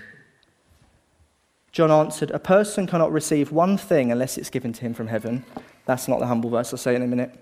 John 1.72 1.90
answered, 1.90 2.30
A 2.30 2.38
person 2.38 2.86
cannot 2.86 3.12
receive 3.12 3.50
one 3.50 3.78
thing 3.78 4.12
unless 4.12 4.36
it's 4.36 4.50
given 4.50 4.74
to 4.74 4.82
him 4.82 4.92
from 4.92 5.06
heaven. 5.06 5.44
That's 5.86 6.06
not 6.06 6.20
the 6.20 6.26
humble 6.26 6.50
verse, 6.50 6.72
I'll 6.72 6.78
say 6.78 6.94
in 6.94 7.02
a 7.02 7.06
minute. 7.06 7.34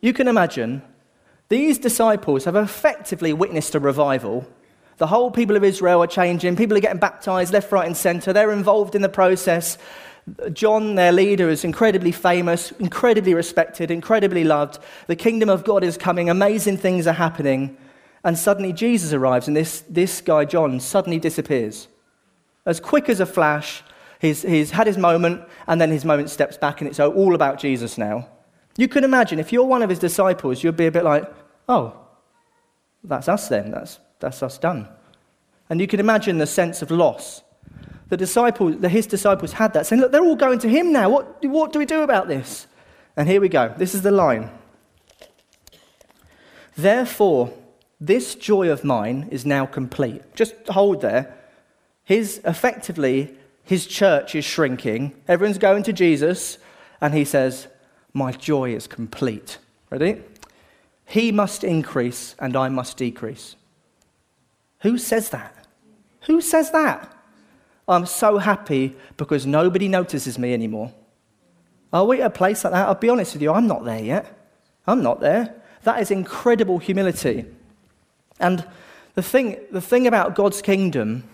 You 0.00 0.14
can 0.14 0.26
imagine 0.26 0.82
these 1.50 1.78
disciples 1.78 2.44
have 2.44 2.56
effectively 2.56 3.32
witnessed 3.32 3.74
a 3.74 3.80
revival. 3.80 4.46
The 4.96 5.06
whole 5.06 5.30
people 5.30 5.54
of 5.54 5.64
Israel 5.64 6.02
are 6.02 6.08
changing. 6.08 6.56
People 6.56 6.76
are 6.76 6.80
getting 6.80 6.98
baptized 6.98 7.52
left, 7.52 7.70
right, 7.70 7.86
and 7.86 7.96
center. 7.96 8.32
They're 8.32 8.52
involved 8.52 8.94
in 8.94 9.02
the 9.02 9.08
process. 9.08 9.76
John, 10.52 10.94
their 10.94 11.12
leader, 11.12 11.48
is 11.48 11.64
incredibly 11.64 12.12
famous, 12.12 12.70
incredibly 12.72 13.34
respected, 13.34 13.90
incredibly 13.90 14.44
loved. 14.44 14.78
The 15.06 15.16
kingdom 15.16 15.48
of 15.48 15.64
God 15.64 15.84
is 15.84 15.96
coming. 15.96 16.28
Amazing 16.28 16.78
things 16.78 17.06
are 17.06 17.12
happening. 17.12 17.76
And 18.24 18.36
suddenly 18.36 18.72
Jesus 18.72 19.12
arrives, 19.12 19.46
and 19.46 19.56
this, 19.56 19.82
this 19.88 20.20
guy, 20.20 20.44
John, 20.44 20.80
suddenly 20.80 21.18
disappears 21.18 21.88
as 22.68 22.78
quick 22.80 23.08
as 23.08 23.18
a 23.18 23.26
flash. 23.26 23.82
He's, 24.20 24.42
he's 24.42 24.70
had 24.70 24.86
his 24.86 24.98
moment, 24.98 25.42
and 25.66 25.80
then 25.80 25.90
his 25.90 26.04
moment 26.04 26.28
steps 26.28 26.56
back, 26.56 26.80
and 26.80 26.88
it's 26.88 27.00
all 27.00 27.34
about 27.34 27.58
Jesus 27.58 27.96
now. 27.96 28.28
You 28.76 28.88
can 28.88 29.04
imagine 29.04 29.38
if 29.38 29.52
you're 29.52 29.64
one 29.64 29.82
of 29.82 29.90
his 29.90 29.98
disciples, 29.98 30.62
you'd 30.62 30.76
be 30.76 30.86
a 30.86 30.92
bit 30.92 31.02
like, 31.02 31.24
oh, 31.68 31.96
that's 33.02 33.28
us 33.28 33.48
then. 33.48 33.70
That's, 33.70 33.98
that's 34.20 34.42
us 34.42 34.58
done. 34.58 34.86
And 35.70 35.80
you 35.80 35.86
can 35.86 35.98
imagine 35.98 36.38
the 36.38 36.46
sense 36.46 36.82
of 36.82 36.90
loss. 36.90 37.42
The 38.08 38.16
disciples, 38.16 38.80
the, 38.80 38.88
his 38.88 39.06
disciples 39.06 39.52
had 39.52 39.72
that, 39.72 39.86
saying, 39.86 40.02
look, 40.02 40.12
they're 40.12 40.22
all 40.22 40.36
going 40.36 40.58
to 40.60 40.68
him 40.68 40.92
now. 40.92 41.08
What, 41.08 41.44
what 41.44 41.72
do 41.72 41.78
we 41.78 41.86
do 41.86 42.02
about 42.02 42.28
this? 42.28 42.66
And 43.16 43.28
here 43.28 43.40
we 43.40 43.48
go. 43.48 43.74
This 43.76 43.94
is 43.94 44.02
the 44.02 44.10
line. 44.10 44.50
Therefore, 46.76 47.52
this 48.00 48.34
joy 48.34 48.70
of 48.70 48.84
mine 48.84 49.28
is 49.30 49.46
now 49.46 49.64
complete. 49.64 50.22
Just 50.34 50.54
hold 50.68 51.00
there. 51.00 51.37
His, 52.08 52.40
effectively, 52.46 53.36
his 53.64 53.86
church 53.86 54.34
is 54.34 54.42
shrinking. 54.42 55.14
Everyone's 55.28 55.58
going 55.58 55.82
to 55.82 55.92
Jesus, 55.92 56.56
and 57.02 57.12
he 57.12 57.22
says, 57.22 57.68
My 58.14 58.32
joy 58.32 58.74
is 58.74 58.86
complete. 58.86 59.58
Ready? 59.90 60.22
He 61.04 61.32
must 61.32 61.64
increase, 61.64 62.34
and 62.38 62.56
I 62.56 62.70
must 62.70 62.96
decrease. 62.96 63.56
Who 64.80 64.96
says 64.96 65.28
that? 65.28 65.66
Who 66.22 66.40
says 66.40 66.70
that? 66.70 67.14
I'm 67.86 68.06
so 68.06 68.38
happy 68.38 68.96
because 69.18 69.44
nobody 69.44 69.86
notices 69.86 70.38
me 70.38 70.54
anymore. 70.54 70.94
Are 71.92 72.06
we 72.06 72.22
at 72.22 72.28
a 72.28 72.30
place 72.30 72.64
like 72.64 72.72
that? 72.72 72.88
I'll 72.88 72.94
be 72.94 73.10
honest 73.10 73.34
with 73.34 73.42
you, 73.42 73.52
I'm 73.52 73.66
not 73.66 73.84
there 73.84 74.02
yet. 74.02 74.50
I'm 74.86 75.02
not 75.02 75.20
there. 75.20 75.54
That 75.82 76.00
is 76.00 76.10
incredible 76.10 76.78
humility. 76.78 77.44
And 78.40 78.66
the 79.14 79.22
thing, 79.22 79.58
the 79.70 79.82
thing 79.82 80.06
about 80.06 80.36
God's 80.36 80.62
kingdom 80.62 81.24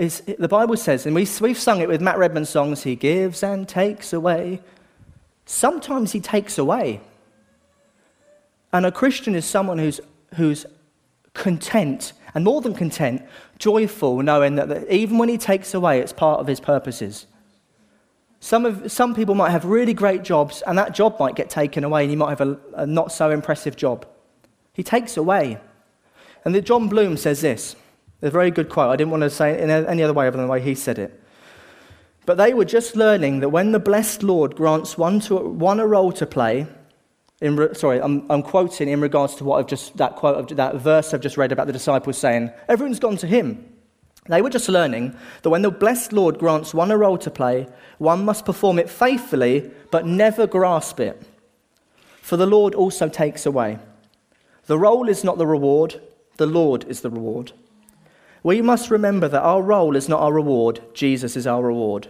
is 0.00 0.22
the 0.38 0.48
Bible 0.48 0.78
says, 0.78 1.04
and 1.04 1.14
we, 1.14 1.28
we've 1.42 1.58
sung 1.58 1.82
it 1.82 1.88
with 1.88 2.00
Matt 2.00 2.16
Redman's 2.16 2.48
songs, 2.48 2.84
He 2.84 2.96
gives 2.96 3.42
and 3.42 3.68
takes 3.68 4.14
away. 4.14 4.62
Sometimes 5.44 6.12
He 6.12 6.20
takes 6.20 6.56
away. 6.56 7.02
And 8.72 8.86
a 8.86 8.92
Christian 8.92 9.34
is 9.34 9.44
someone 9.44 9.78
who's, 9.78 10.00
who's 10.36 10.64
content, 11.34 12.14
and 12.34 12.44
more 12.44 12.62
than 12.62 12.72
content, 12.72 13.22
joyful, 13.58 14.22
knowing 14.22 14.54
that, 14.54 14.68
that 14.68 14.90
even 14.90 15.18
when 15.18 15.28
He 15.28 15.36
takes 15.36 15.74
away, 15.74 16.00
it's 16.00 16.14
part 16.14 16.40
of 16.40 16.46
His 16.46 16.60
purposes. 16.60 17.26
Some, 18.40 18.64
of, 18.64 18.90
some 18.90 19.14
people 19.14 19.34
might 19.34 19.50
have 19.50 19.66
really 19.66 19.92
great 19.92 20.22
jobs, 20.22 20.62
and 20.66 20.78
that 20.78 20.94
job 20.94 21.20
might 21.20 21.34
get 21.34 21.50
taken 21.50 21.84
away, 21.84 22.04
and 22.04 22.10
you 22.10 22.16
might 22.16 22.30
have 22.30 22.40
a, 22.40 22.58
a 22.72 22.86
not 22.86 23.12
so 23.12 23.30
impressive 23.30 23.76
job. 23.76 24.06
He 24.72 24.82
takes 24.82 25.18
away. 25.18 25.58
And 26.46 26.54
the, 26.54 26.62
Jon 26.62 26.88
Bloom 26.88 27.18
says 27.18 27.42
this 27.42 27.76
a 28.22 28.30
very 28.30 28.50
good 28.50 28.68
quote. 28.68 28.90
I 28.90 28.96
didn't 28.96 29.10
want 29.10 29.22
to 29.22 29.30
say 29.30 29.52
it 29.52 29.60
in 29.60 29.70
any 29.70 30.02
other 30.02 30.12
way 30.12 30.26
other 30.26 30.36
than 30.36 30.46
the 30.46 30.52
way 30.52 30.60
he 30.60 30.74
said 30.74 30.98
it. 30.98 31.20
But 32.26 32.36
they 32.36 32.54
were 32.54 32.64
just 32.64 32.96
learning 32.96 33.40
that 33.40 33.48
when 33.48 33.72
the 33.72 33.80
blessed 33.80 34.22
Lord 34.22 34.54
grants 34.54 34.98
one, 34.98 35.20
to, 35.20 35.36
one 35.36 35.80
a 35.80 35.86
role 35.86 36.12
to 36.12 36.26
play, 36.26 36.66
in 37.40 37.74
sorry, 37.74 38.00
I'm, 38.00 38.30
I'm, 38.30 38.42
quoting 38.42 38.88
in 38.88 39.00
regards 39.00 39.36
to 39.36 39.44
what 39.44 39.58
I've 39.58 39.66
just, 39.66 39.96
that 39.96 40.16
quote, 40.16 40.54
that 40.56 40.76
verse 40.76 41.14
I've 41.14 41.22
just 41.22 41.38
read 41.38 41.52
about 41.52 41.66
the 41.66 41.72
disciples 41.72 42.18
saying, 42.18 42.50
everyone's 42.68 42.98
gone 42.98 43.16
to 43.18 43.26
him. 43.26 43.66
They 44.28 44.42
were 44.42 44.50
just 44.50 44.68
learning 44.68 45.16
that 45.42 45.50
when 45.50 45.62
the 45.62 45.70
blessed 45.70 46.12
Lord 46.12 46.38
grants 46.38 46.74
one 46.74 46.90
a 46.90 46.98
role 46.98 47.16
to 47.18 47.30
play, 47.30 47.66
one 47.98 48.24
must 48.24 48.44
perform 48.44 48.78
it 48.78 48.90
faithfully, 48.90 49.70
but 49.90 50.06
never 50.06 50.46
grasp 50.46 51.00
it. 51.00 51.26
For 52.20 52.36
the 52.36 52.46
Lord 52.46 52.74
also 52.74 53.08
takes 53.08 53.46
away. 53.46 53.78
The 54.66 54.78
role 54.78 55.08
is 55.08 55.24
not 55.24 55.38
the 55.38 55.46
reward, 55.46 56.00
the 56.36 56.46
Lord 56.46 56.84
is 56.84 57.00
the 57.00 57.10
reward. 57.10 57.52
We 58.42 58.62
must 58.62 58.90
remember 58.90 59.28
that 59.28 59.42
our 59.42 59.62
role 59.62 59.96
is 59.96 60.08
not 60.08 60.20
our 60.20 60.32
reward, 60.32 60.80
Jesus 60.94 61.36
is 61.36 61.46
our 61.46 61.62
reward. 61.62 62.08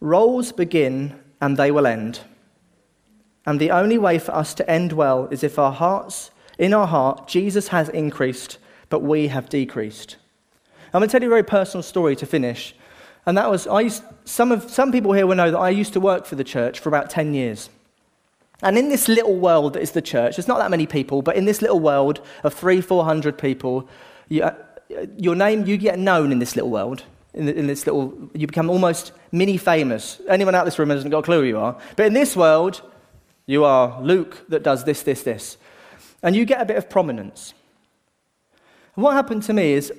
Roles 0.00 0.52
begin 0.52 1.18
and 1.40 1.56
they 1.56 1.70
will 1.70 1.86
end. 1.86 2.20
And 3.46 3.60
the 3.60 3.70
only 3.70 3.98
way 3.98 4.18
for 4.18 4.34
us 4.34 4.54
to 4.54 4.70
end 4.70 4.92
well 4.92 5.28
is 5.30 5.44
if 5.44 5.58
our 5.58 5.72
hearts, 5.72 6.30
in 6.58 6.72
our 6.72 6.86
heart, 6.86 7.28
Jesus 7.28 7.68
has 7.68 7.88
increased, 7.90 8.58
but 8.88 9.02
we 9.02 9.28
have 9.28 9.48
decreased. 9.48 10.16
I'm 10.92 11.00
going 11.00 11.08
to 11.08 11.12
tell 11.12 11.22
you 11.22 11.28
a 11.28 11.30
very 11.30 11.42
personal 11.42 11.82
story 11.82 12.16
to 12.16 12.26
finish. 12.26 12.74
And 13.26 13.36
that 13.36 13.50
was, 13.50 13.66
I 13.66 13.80
used, 13.80 14.02
some, 14.24 14.52
of, 14.52 14.70
some 14.70 14.92
people 14.92 15.12
here 15.12 15.26
will 15.26 15.36
know 15.36 15.50
that 15.50 15.58
I 15.58 15.70
used 15.70 15.92
to 15.94 16.00
work 16.00 16.24
for 16.24 16.36
the 16.36 16.44
church 16.44 16.78
for 16.78 16.88
about 16.88 17.10
10 17.10 17.34
years. 17.34 17.68
And 18.62 18.78
in 18.78 18.88
this 18.88 19.08
little 19.08 19.36
world 19.36 19.74
that 19.74 19.82
is 19.82 19.90
the 19.90 20.02
church, 20.02 20.36
there's 20.36 20.48
not 20.48 20.58
that 20.58 20.70
many 20.70 20.86
people, 20.86 21.20
but 21.20 21.36
in 21.36 21.44
this 21.44 21.60
little 21.60 21.80
world 21.80 22.20
of 22.44 22.54
three, 22.54 22.80
four 22.80 23.04
hundred 23.04 23.36
people, 23.36 23.88
you, 24.28 24.48
your 25.16 25.34
name, 25.34 25.66
you 25.66 25.76
get 25.76 25.98
known 25.98 26.32
in 26.32 26.38
this 26.38 26.56
little 26.56 26.70
world. 26.70 27.04
In, 27.32 27.48
in, 27.48 27.66
this 27.66 27.86
little, 27.86 28.16
you 28.32 28.46
become 28.46 28.70
almost 28.70 29.12
mini 29.32 29.56
famous. 29.56 30.20
Anyone 30.28 30.54
out 30.54 30.64
this 30.64 30.78
room 30.78 30.90
hasn't 30.90 31.10
got 31.10 31.18
a 31.18 31.22
clue 31.22 31.40
who 31.40 31.46
you 31.46 31.58
are. 31.58 31.76
But 31.96 32.06
in 32.06 32.12
this 32.12 32.36
world, 32.36 32.82
you 33.46 33.64
are 33.64 34.00
Luke 34.00 34.44
that 34.48 34.62
does 34.62 34.84
this, 34.84 35.02
this, 35.02 35.22
this. 35.22 35.56
And 36.22 36.36
you 36.36 36.44
get 36.44 36.60
a 36.60 36.64
bit 36.64 36.76
of 36.76 36.88
prominence. 36.88 37.54
What 38.94 39.14
happened 39.14 39.42
to 39.44 39.52
me 39.52 39.72
is, 39.72 39.92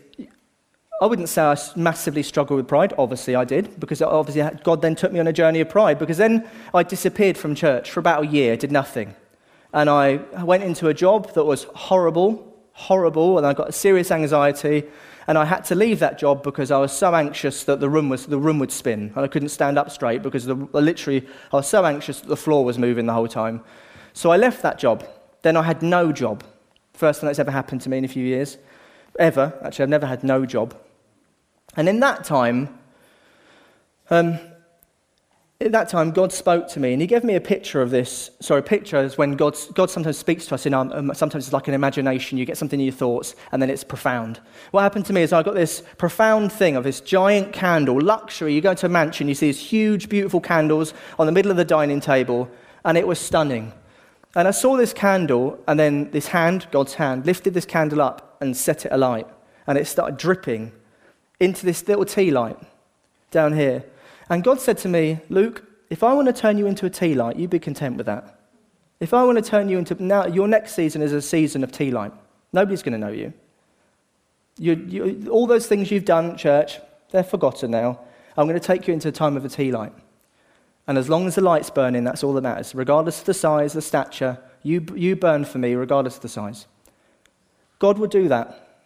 I 1.01 1.07
wouldn't 1.07 1.27
say 1.27 1.41
I 1.41 1.57
massively 1.75 2.23
struggled 2.23 2.57
with 2.57 2.67
pride. 2.69 2.93
Obviously, 2.97 3.35
I 3.35 3.43
did, 3.43 3.79
because 3.79 4.01
obviously 4.01 4.57
God 4.63 4.81
then 4.81 4.95
took 4.95 5.11
me 5.11 5.19
on 5.19 5.27
a 5.27 5.33
journey 5.33 5.59
of 5.59 5.69
pride. 5.69 5.99
Because 5.99 6.17
then 6.17 6.49
I 6.73 6.83
disappeared 6.83 7.37
from 7.37 7.53
church 7.53 7.91
for 7.91 7.99
about 7.99 8.23
a 8.23 8.27
year, 8.27 8.55
did 8.55 8.71
nothing. 8.71 9.13
And 9.73 9.89
I 9.89 10.15
went 10.41 10.63
into 10.63 10.87
a 10.87 10.93
job 10.93 11.33
that 11.33 11.43
was 11.43 11.65
horrible, 11.75 12.54
horrible, 12.75 13.37
and 13.37 13.47
I 13.47 13.53
got 13.53 13.73
serious 13.73 14.11
anxiety. 14.11 14.83
And 15.27 15.39
I 15.39 15.45
had 15.45 15.65
to 15.65 15.75
leave 15.75 15.99
that 15.99 16.19
job 16.19 16.43
because 16.43 16.69
I 16.69 16.77
was 16.77 16.91
so 16.91 17.15
anxious 17.15 17.63
that 17.63 17.79
the 17.79 17.89
room, 17.89 18.09
was, 18.09 18.27
the 18.27 18.37
room 18.37 18.59
would 18.59 18.71
spin. 18.71 19.11
And 19.15 19.25
I 19.25 19.27
couldn't 19.27 19.49
stand 19.49 19.79
up 19.79 19.89
straight 19.89 20.21
because 20.21 20.45
the, 20.45 20.53
literally 20.53 21.25
I 21.51 21.55
was 21.55 21.67
so 21.67 21.83
anxious 21.83 22.19
that 22.19 22.27
the 22.27 22.37
floor 22.37 22.63
was 22.63 22.77
moving 22.77 23.07
the 23.07 23.13
whole 23.13 23.27
time. 23.27 23.63
So 24.13 24.29
I 24.29 24.37
left 24.37 24.61
that 24.61 24.77
job. 24.77 25.03
Then 25.41 25.57
I 25.57 25.63
had 25.63 25.81
no 25.81 26.11
job. 26.11 26.43
First 26.93 27.21
time 27.21 27.27
that's 27.27 27.39
ever 27.39 27.49
happened 27.49 27.81
to 27.81 27.89
me 27.89 27.97
in 27.97 28.05
a 28.05 28.07
few 28.07 28.23
years. 28.23 28.57
Ever. 29.17 29.57
Actually, 29.63 29.83
I've 29.83 29.89
never 29.89 30.05
had 30.05 30.23
no 30.23 30.45
job. 30.45 30.75
And 31.75 31.89
in 31.89 32.01
that 32.01 32.23
time, 32.23 32.77
um, 34.11 34.37
at 35.61 35.71
that 35.71 35.87
time, 35.87 36.11
God 36.11 36.33
spoke 36.33 36.67
to 36.69 36.81
me, 36.81 36.91
and 36.91 37.01
He 37.01 37.07
gave 37.07 37.23
me 37.23 37.35
a 37.35 37.41
picture 37.41 37.81
of 37.81 37.89
this. 37.89 38.29
Sorry, 38.41 38.61
picture 38.61 38.97
is 38.97 39.17
when 39.17 39.37
God, 39.37 39.55
God 39.73 39.89
sometimes 39.89 40.17
speaks 40.17 40.45
to 40.47 40.55
us 40.55 40.65
in 40.65 40.73
our, 40.73 40.93
um, 40.93 41.13
sometimes 41.13 41.45
it's 41.45 41.53
like 41.53 41.69
an 41.69 41.73
imagination. 41.73 42.37
You 42.37 42.45
get 42.45 42.57
something 42.57 42.79
in 42.79 42.85
your 42.85 42.93
thoughts, 42.93 43.35
and 43.53 43.61
then 43.61 43.69
it's 43.69 43.83
profound. 43.83 44.41
What 44.71 44.81
happened 44.81 45.05
to 45.05 45.13
me 45.13 45.21
is 45.21 45.31
I 45.31 45.43
got 45.43 45.55
this 45.55 45.81
profound 45.97 46.51
thing 46.51 46.75
of 46.75 46.83
this 46.83 46.99
giant 46.99 47.53
candle, 47.53 48.01
luxury. 48.01 48.53
You 48.53 48.59
go 48.59 48.73
to 48.73 48.85
a 48.85 48.89
mansion, 48.89 49.29
you 49.29 49.35
see 49.35 49.47
these 49.47 49.59
huge, 49.59 50.09
beautiful 50.09 50.41
candles 50.41 50.93
on 51.17 51.25
the 51.25 51.31
middle 51.31 51.51
of 51.51 51.57
the 51.57 51.65
dining 51.65 52.01
table, 52.01 52.49
and 52.83 52.97
it 52.97 53.07
was 53.07 53.17
stunning. 53.17 53.71
And 54.35 54.49
I 54.49 54.51
saw 54.51 54.75
this 54.75 54.91
candle, 54.91 55.57
and 55.69 55.79
then 55.79 56.11
this 56.11 56.27
hand, 56.27 56.67
God's 56.71 56.95
hand, 56.95 57.25
lifted 57.25 57.53
this 57.53 57.65
candle 57.65 58.01
up 58.01 58.35
and 58.41 58.57
set 58.57 58.85
it 58.85 58.91
alight, 58.91 59.27
and 59.67 59.77
it 59.77 59.87
started 59.87 60.17
dripping 60.17 60.73
into 61.39 61.65
this 61.65 61.87
little 61.87 62.03
tea 62.03 62.29
light 62.29 62.57
down 63.31 63.53
here. 63.53 63.85
And 64.29 64.43
God 64.43 64.59
said 64.59 64.77
to 64.79 64.89
me, 64.89 65.19
Luke, 65.29 65.63
if 65.89 66.03
I 66.03 66.13
want 66.13 66.27
to 66.27 66.33
turn 66.33 66.57
you 66.57 66.65
into 66.65 66.85
a 66.85 66.89
tea 66.89 67.13
light, 67.13 67.35
you 67.35 67.47
be 67.47 67.59
content 67.59 67.97
with 67.97 68.07
that. 68.07 68.39
If 68.99 69.13
I 69.13 69.23
want 69.23 69.37
to 69.37 69.43
turn 69.43 69.69
you 69.69 69.77
into, 69.77 70.01
now 70.01 70.25
your 70.25 70.47
next 70.47 70.73
season 70.73 71.01
is 71.01 71.11
a 71.11 71.21
season 71.21 71.63
of 71.63 71.71
tea 71.71 71.91
light. 71.91 72.11
Nobody's 72.53 72.81
going 72.81 72.93
to 72.93 72.97
know 72.97 73.11
you. 73.11 73.33
you, 74.57 74.75
you 74.87 75.29
all 75.29 75.45
those 75.45 75.67
things 75.67 75.91
you've 75.91 76.05
done, 76.05 76.37
church, 76.37 76.79
they're 77.11 77.23
forgotten 77.23 77.71
now. 77.71 77.99
I'm 78.37 78.47
going 78.47 78.59
to 78.59 78.65
take 78.65 78.87
you 78.87 78.93
into 78.93 79.09
a 79.09 79.11
time 79.11 79.37
of 79.37 79.45
a 79.45 79.49
tea 79.49 79.71
light. 79.71 79.93
And 80.87 80.97
as 80.97 81.09
long 81.09 81.27
as 81.27 81.35
the 81.35 81.41
light's 81.41 81.69
burning, 81.69 82.03
that's 82.03 82.23
all 82.23 82.33
that 82.33 82.41
matters. 82.41 82.75
Regardless 82.75 83.19
of 83.19 83.25
the 83.25 83.33
size, 83.33 83.73
the 83.73 83.81
stature, 83.81 84.37
you, 84.63 84.85
you 84.95 85.15
burn 85.15 85.45
for 85.45 85.57
me, 85.57 85.73
regardless 85.73 86.15
of 86.15 86.21
the 86.21 86.29
size. 86.29 86.67
God 87.79 87.97
will 87.97 88.07
do 88.07 88.27
that. 88.29 88.79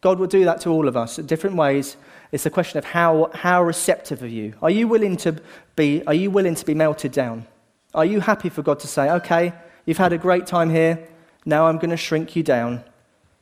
God 0.00 0.18
will 0.18 0.26
do 0.26 0.44
that 0.44 0.60
to 0.62 0.70
all 0.70 0.88
of 0.88 0.96
us 0.96 1.18
in 1.18 1.26
different 1.26 1.56
ways. 1.56 1.96
It's 2.30 2.46
a 2.46 2.50
question 2.50 2.78
of 2.78 2.84
how, 2.84 3.30
how 3.34 3.62
receptive 3.62 4.22
are 4.22 4.28
you? 4.28 4.54
Are 4.62 4.70
you 4.70 4.86
willing 4.86 5.16
to 5.18 5.40
be, 5.76 6.02
are 6.06 6.14
you 6.14 6.30
willing 6.30 6.54
to 6.54 6.66
be 6.66 6.74
melted 6.74 7.12
down? 7.12 7.46
Are 7.94 8.04
you 8.04 8.20
happy 8.20 8.48
for 8.48 8.62
God 8.62 8.80
to 8.80 8.86
say, 8.86 9.10
okay, 9.10 9.52
you've 9.86 9.98
had 9.98 10.12
a 10.12 10.18
great 10.18 10.46
time 10.46 10.70
here, 10.70 11.08
now 11.46 11.66
I'm 11.66 11.76
going 11.76 11.90
to 11.90 11.96
shrink 11.96 12.36
you 12.36 12.42
down? 12.42 12.84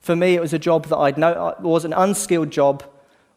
For 0.00 0.14
me, 0.14 0.34
it 0.34 0.40
was 0.40 0.52
a 0.52 0.58
job 0.58 0.86
that 0.86 0.96
I'd 0.96 1.18
know, 1.18 1.48
it 1.48 1.60
was 1.60 1.84
an 1.84 1.92
unskilled 1.92 2.50
job 2.50 2.84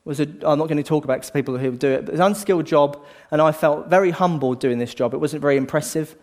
was 0.09 0.19
a, 0.19 0.23
I'm 0.23 0.57
not 0.57 0.67
going 0.67 0.77
to 0.77 0.83
talk 0.83 1.03
about 1.03 1.17
because 1.17 1.29
people 1.29 1.57
who 1.57 1.71
do 1.71 1.87
it, 1.87 2.05
but 2.05 2.13
it's 2.13 2.19
an 2.19 2.25
unskilled 2.25 2.65
job, 2.65 3.05
and 3.31 3.41
I 3.41 3.51
felt 3.51 3.89
very 3.89 4.09
humble 4.09 4.55
doing 4.55 4.79
this 4.79 4.95
job. 4.95 5.13
It 5.13 5.17
wasn't 5.17 5.41
very 5.41 5.55
impressive, 5.55 6.15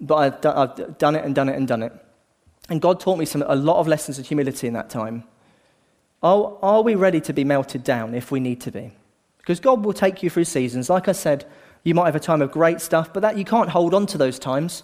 but 0.00 0.16
I've 0.16 0.40
done, 0.40 0.56
I've 0.56 0.98
done 0.98 1.14
it 1.14 1.24
and 1.24 1.32
done 1.34 1.48
it 1.48 1.56
and 1.56 1.68
done 1.68 1.84
it. 1.84 1.92
And 2.68 2.82
God 2.82 2.98
taught 2.98 3.16
me 3.16 3.24
some, 3.24 3.44
a 3.46 3.54
lot 3.54 3.78
of 3.78 3.86
lessons 3.86 4.18
of 4.18 4.26
humility 4.26 4.66
in 4.66 4.72
that 4.72 4.90
time. 4.90 5.22
Are, 6.26 6.58
are 6.60 6.82
we 6.82 6.96
ready 6.96 7.20
to 7.20 7.32
be 7.32 7.44
melted 7.44 7.84
down 7.84 8.12
if 8.12 8.32
we 8.32 8.40
need 8.40 8.60
to 8.62 8.72
be? 8.72 8.90
Because 9.38 9.60
God 9.60 9.84
will 9.84 9.92
take 9.92 10.24
you 10.24 10.30
through 10.30 10.46
seasons. 10.46 10.90
Like 10.90 11.06
I 11.06 11.12
said, 11.12 11.44
you 11.84 11.94
might 11.94 12.06
have 12.06 12.16
a 12.16 12.20
time 12.20 12.42
of 12.42 12.50
great 12.50 12.80
stuff, 12.80 13.12
but 13.12 13.20
that 13.20 13.38
you 13.38 13.44
can't 13.44 13.68
hold 13.68 13.94
on 13.94 14.06
to 14.06 14.18
those 14.18 14.40
times. 14.40 14.82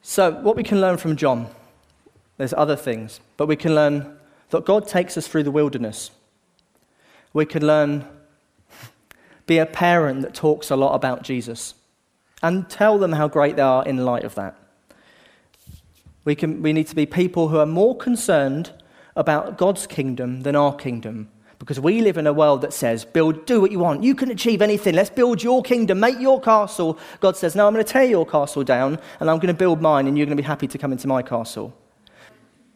So, 0.00 0.30
what 0.30 0.56
we 0.56 0.62
can 0.62 0.80
learn 0.80 0.96
from 0.96 1.14
John, 1.14 1.48
there's 2.38 2.54
other 2.54 2.74
things, 2.74 3.20
but 3.36 3.48
we 3.48 3.54
can 3.56 3.74
learn 3.74 4.16
that 4.48 4.64
God 4.64 4.88
takes 4.88 5.18
us 5.18 5.28
through 5.28 5.42
the 5.42 5.50
wilderness. 5.50 6.10
We 7.34 7.44
can 7.44 7.66
learn, 7.66 8.06
be 9.44 9.58
a 9.58 9.66
parent 9.66 10.22
that 10.22 10.32
talks 10.32 10.70
a 10.70 10.76
lot 10.76 10.94
about 10.94 11.22
Jesus 11.22 11.74
and 12.42 12.66
tell 12.70 12.96
them 12.96 13.12
how 13.12 13.28
great 13.28 13.56
they 13.56 13.62
are 13.62 13.84
in 13.84 14.06
light 14.06 14.24
of 14.24 14.36
that. 14.36 14.56
We, 16.24 16.34
can, 16.34 16.62
we 16.62 16.72
need 16.72 16.86
to 16.86 16.96
be 16.96 17.04
people 17.04 17.48
who 17.48 17.58
are 17.58 17.66
more 17.66 17.94
concerned 17.94 18.72
about 19.16 19.58
God's 19.58 19.86
kingdom 19.86 20.42
than 20.42 20.54
our 20.54 20.74
kingdom. 20.74 21.28
Because 21.58 21.80
we 21.80 22.02
live 22.02 22.18
in 22.18 22.26
a 22.26 22.32
world 22.32 22.60
that 22.60 22.74
says, 22.74 23.04
build, 23.04 23.46
do 23.46 23.60
what 23.62 23.72
you 23.72 23.78
want. 23.78 24.04
You 24.04 24.14
can 24.14 24.30
achieve 24.30 24.60
anything. 24.60 24.94
Let's 24.94 25.08
build 25.08 25.42
your 25.42 25.62
kingdom, 25.62 25.98
make 26.00 26.20
your 26.20 26.40
castle. 26.40 26.98
God 27.20 27.36
says, 27.36 27.56
no, 27.56 27.66
I'm 27.66 27.72
going 27.72 27.84
to 27.84 27.90
tear 27.90 28.04
your 28.04 28.26
castle 28.26 28.62
down 28.62 28.98
and 29.18 29.30
I'm 29.30 29.38
going 29.38 29.48
to 29.48 29.54
build 29.54 29.80
mine 29.80 30.06
and 30.06 30.18
you're 30.18 30.26
going 30.26 30.36
to 30.36 30.42
be 30.42 30.46
happy 30.46 30.68
to 30.68 30.78
come 30.78 30.92
into 30.92 31.08
my 31.08 31.22
castle. 31.22 31.74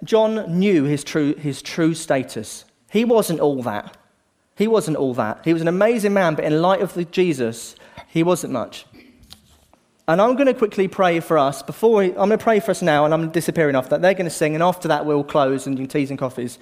John 0.03 0.59
knew 0.59 0.85
his 0.85 1.05
true, 1.05 1.35
his 1.35 1.61
true 1.61 1.95
status. 1.95 2.65
He 2.91 3.05
wasn't 3.05 3.41
all 3.41 3.63
that. 3.65 3.99
He 4.57 4.67
wasn't 4.67 4.97
all 4.97 5.13
that. 5.15 5.45
He 5.45 5.53
was 5.53 5.63
an 5.63 5.69
amazing 5.69 6.15
man, 6.15 6.35
but 6.35 6.45
in 6.45 6.63
light 6.63 6.81
of 6.81 7.11
Jesus, 7.11 7.77
he 8.09 8.23
wasn't 8.23 8.55
much. 8.55 8.87
And 10.09 10.21
I'm 10.21 10.35
going 10.35 10.47
to 10.47 10.55
quickly 10.55 10.89
pray 10.89 11.21
for 11.21 11.39
us 11.39 11.63
before 11.63 11.99
we, 11.99 12.07
I'm 12.07 12.15
going 12.15 12.31
to 12.31 12.39
pray 12.39 12.61
for 12.61 12.71
us 12.73 12.83
now, 12.83 13.05
and 13.05 13.15
I'm 13.15 13.31
disappearing 13.31 13.77
off 13.77 13.91
that. 13.91 14.03
They're 14.03 14.15
going 14.15 14.25
to 14.25 14.31
sing, 14.31 14.55
and 14.55 14.63
after 14.63 14.89
that, 14.89 15.07
we'll 15.07 15.23
close 15.23 15.67
and 15.67 15.77
do 15.77 15.87
teas 15.87 16.11
and 16.11 16.19
coffees. 16.19 16.59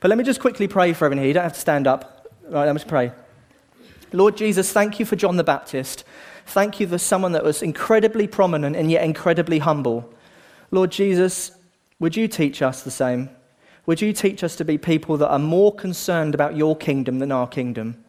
But 0.00 0.08
let 0.08 0.18
me 0.18 0.24
just 0.24 0.40
quickly 0.40 0.68
pray 0.68 0.92
for 0.92 1.06
everyone 1.06 1.22
here. 1.22 1.28
You 1.28 1.34
don't 1.34 1.44
have 1.44 1.54
to 1.54 1.60
stand 1.60 1.86
up. 1.86 2.26
Right, 2.48 2.66
let 2.66 2.74
me 2.74 2.82
pray. 2.86 3.12
Lord 4.12 4.36
Jesus, 4.36 4.72
thank 4.72 4.98
you 4.98 5.06
for 5.06 5.16
John 5.16 5.36
the 5.36 5.44
Baptist. 5.44 6.04
Thank 6.46 6.80
you 6.80 6.88
for 6.88 6.98
someone 6.98 7.32
that 7.32 7.44
was 7.44 7.62
incredibly 7.62 8.26
prominent 8.26 8.74
and 8.74 8.90
yet 8.90 9.04
incredibly 9.04 9.60
humble. 9.60 10.12
Lord 10.72 10.90
Jesus, 10.90 11.52
would 12.00 12.16
you 12.16 12.26
teach 12.26 12.60
us 12.60 12.82
the 12.82 12.90
same? 12.90 13.30
Would 13.86 14.00
you 14.00 14.12
teach 14.12 14.42
us 14.42 14.56
to 14.56 14.64
be 14.64 14.78
people 14.78 15.16
that 15.18 15.30
are 15.30 15.38
more 15.38 15.74
concerned 15.74 16.34
about 16.34 16.56
your 16.56 16.76
kingdom 16.76 17.18
than 17.18 17.30
our 17.30 17.46
kingdom? 17.46 18.02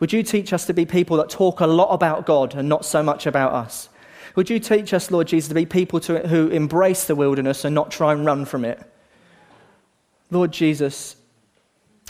Would 0.00 0.12
you 0.12 0.22
teach 0.22 0.52
us 0.52 0.66
to 0.66 0.74
be 0.74 0.86
people 0.86 1.16
that 1.16 1.30
talk 1.30 1.60
a 1.60 1.66
lot 1.66 1.92
about 1.92 2.26
God 2.26 2.54
and 2.54 2.68
not 2.68 2.84
so 2.84 3.02
much 3.02 3.26
about 3.26 3.52
us? 3.52 3.88
Would 4.38 4.50
you 4.50 4.60
teach 4.60 4.94
us, 4.94 5.10
Lord 5.10 5.26
Jesus, 5.26 5.48
to 5.48 5.54
be 5.56 5.66
people 5.66 5.98
to, 5.98 6.28
who 6.28 6.46
embrace 6.46 7.06
the 7.06 7.16
wilderness 7.16 7.64
and 7.64 7.74
not 7.74 7.90
try 7.90 8.12
and 8.12 8.24
run 8.24 8.44
from 8.44 8.64
it? 8.64 8.80
Lord 10.30 10.52
Jesus, 10.52 11.16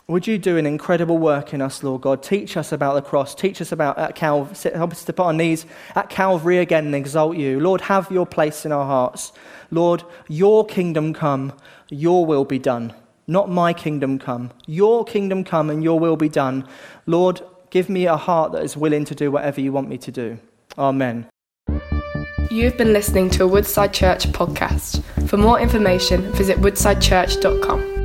would 0.09 0.27
you 0.27 0.37
do 0.37 0.59
an 0.59 0.67
incredible 0.67 1.17
work 1.17 1.55
in 1.55 1.63
us, 1.63 1.83
Lord 1.83 2.03
God? 2.03 2.23
Teach 2.23 2.59
us 2.59 2.71
about 2.71 2.97
the 2.97 3.01
cross. 3.01 3.35
Teach 3.35 3.63
us 3.63 3.73
about 3.73 3.99
at 3.99 4.15
Calvary. 4.15 4.73
Help 4.75 4.93
us 4.93 5.07
to 5.07 5.15
put 5.15 5.25
our 5.25 5.33
knees 5.33 5.65
at 5.95 6.11
Calvary 6.11 6.59
again 6.59 6.85
and 6.85 6.95
exalt 6.95 7.39
you. 7.39 7.61
Lord, 7.61 7.81
have 7.81 8.11
your 8.11 8.27
place 8.27 8.67
in 8.67 8.73
our 8.73 8.85
hearts. 8.85 9.33
Lord, 9.71 10.05
your 10.29 10.67
kingdom 10.67 11.15
come, 11.15 11.55
your 11.89 12.27
will 12.27 12.45
be 12.45 12.59
done. 12.59 12.93
Not 13.27 13.49
my 13.49 13.73
kingdom 13.73 14.19
come. 14.19 14.51
Your 14.67 15.03
kingdom 15.03 15.45
come 15.45 15.71
and 15.71 15.83
your 15.83 15.99
will 15.99 16.17
be 16.17 16.29
done. 16.29 16.69
Lord, 17.07 17.41
give 17.71 17.89
me 17.89 18.05
a 18.05 18.19
heart 18.19 18.53
that 18.53 18.65
is 18.65 18.77
willing 18.77 19.07
to 19.07 19.15
do 19.15 19.31
whatever 19.31 19.63
you 19.63 19.73
want 19.73 19.89
me 19.89 19.97
to 19.97 20.13
do. 20.13 20.39
Amen. 20.77 21.27
You've 22.51 22.79
been 22.79 22.95
listening 22.95 23.29
to 23.31 23.45
a 23.45 23.47
Woodside 23.47 23.93
Church 23.93 24.27
podcast. 24.29 25.03
For 25.29 25.37
more 25.37 25.61
information, 25.61 26.33
visit 26.33 26.57
woodsidechurch.com. 26.59 27.98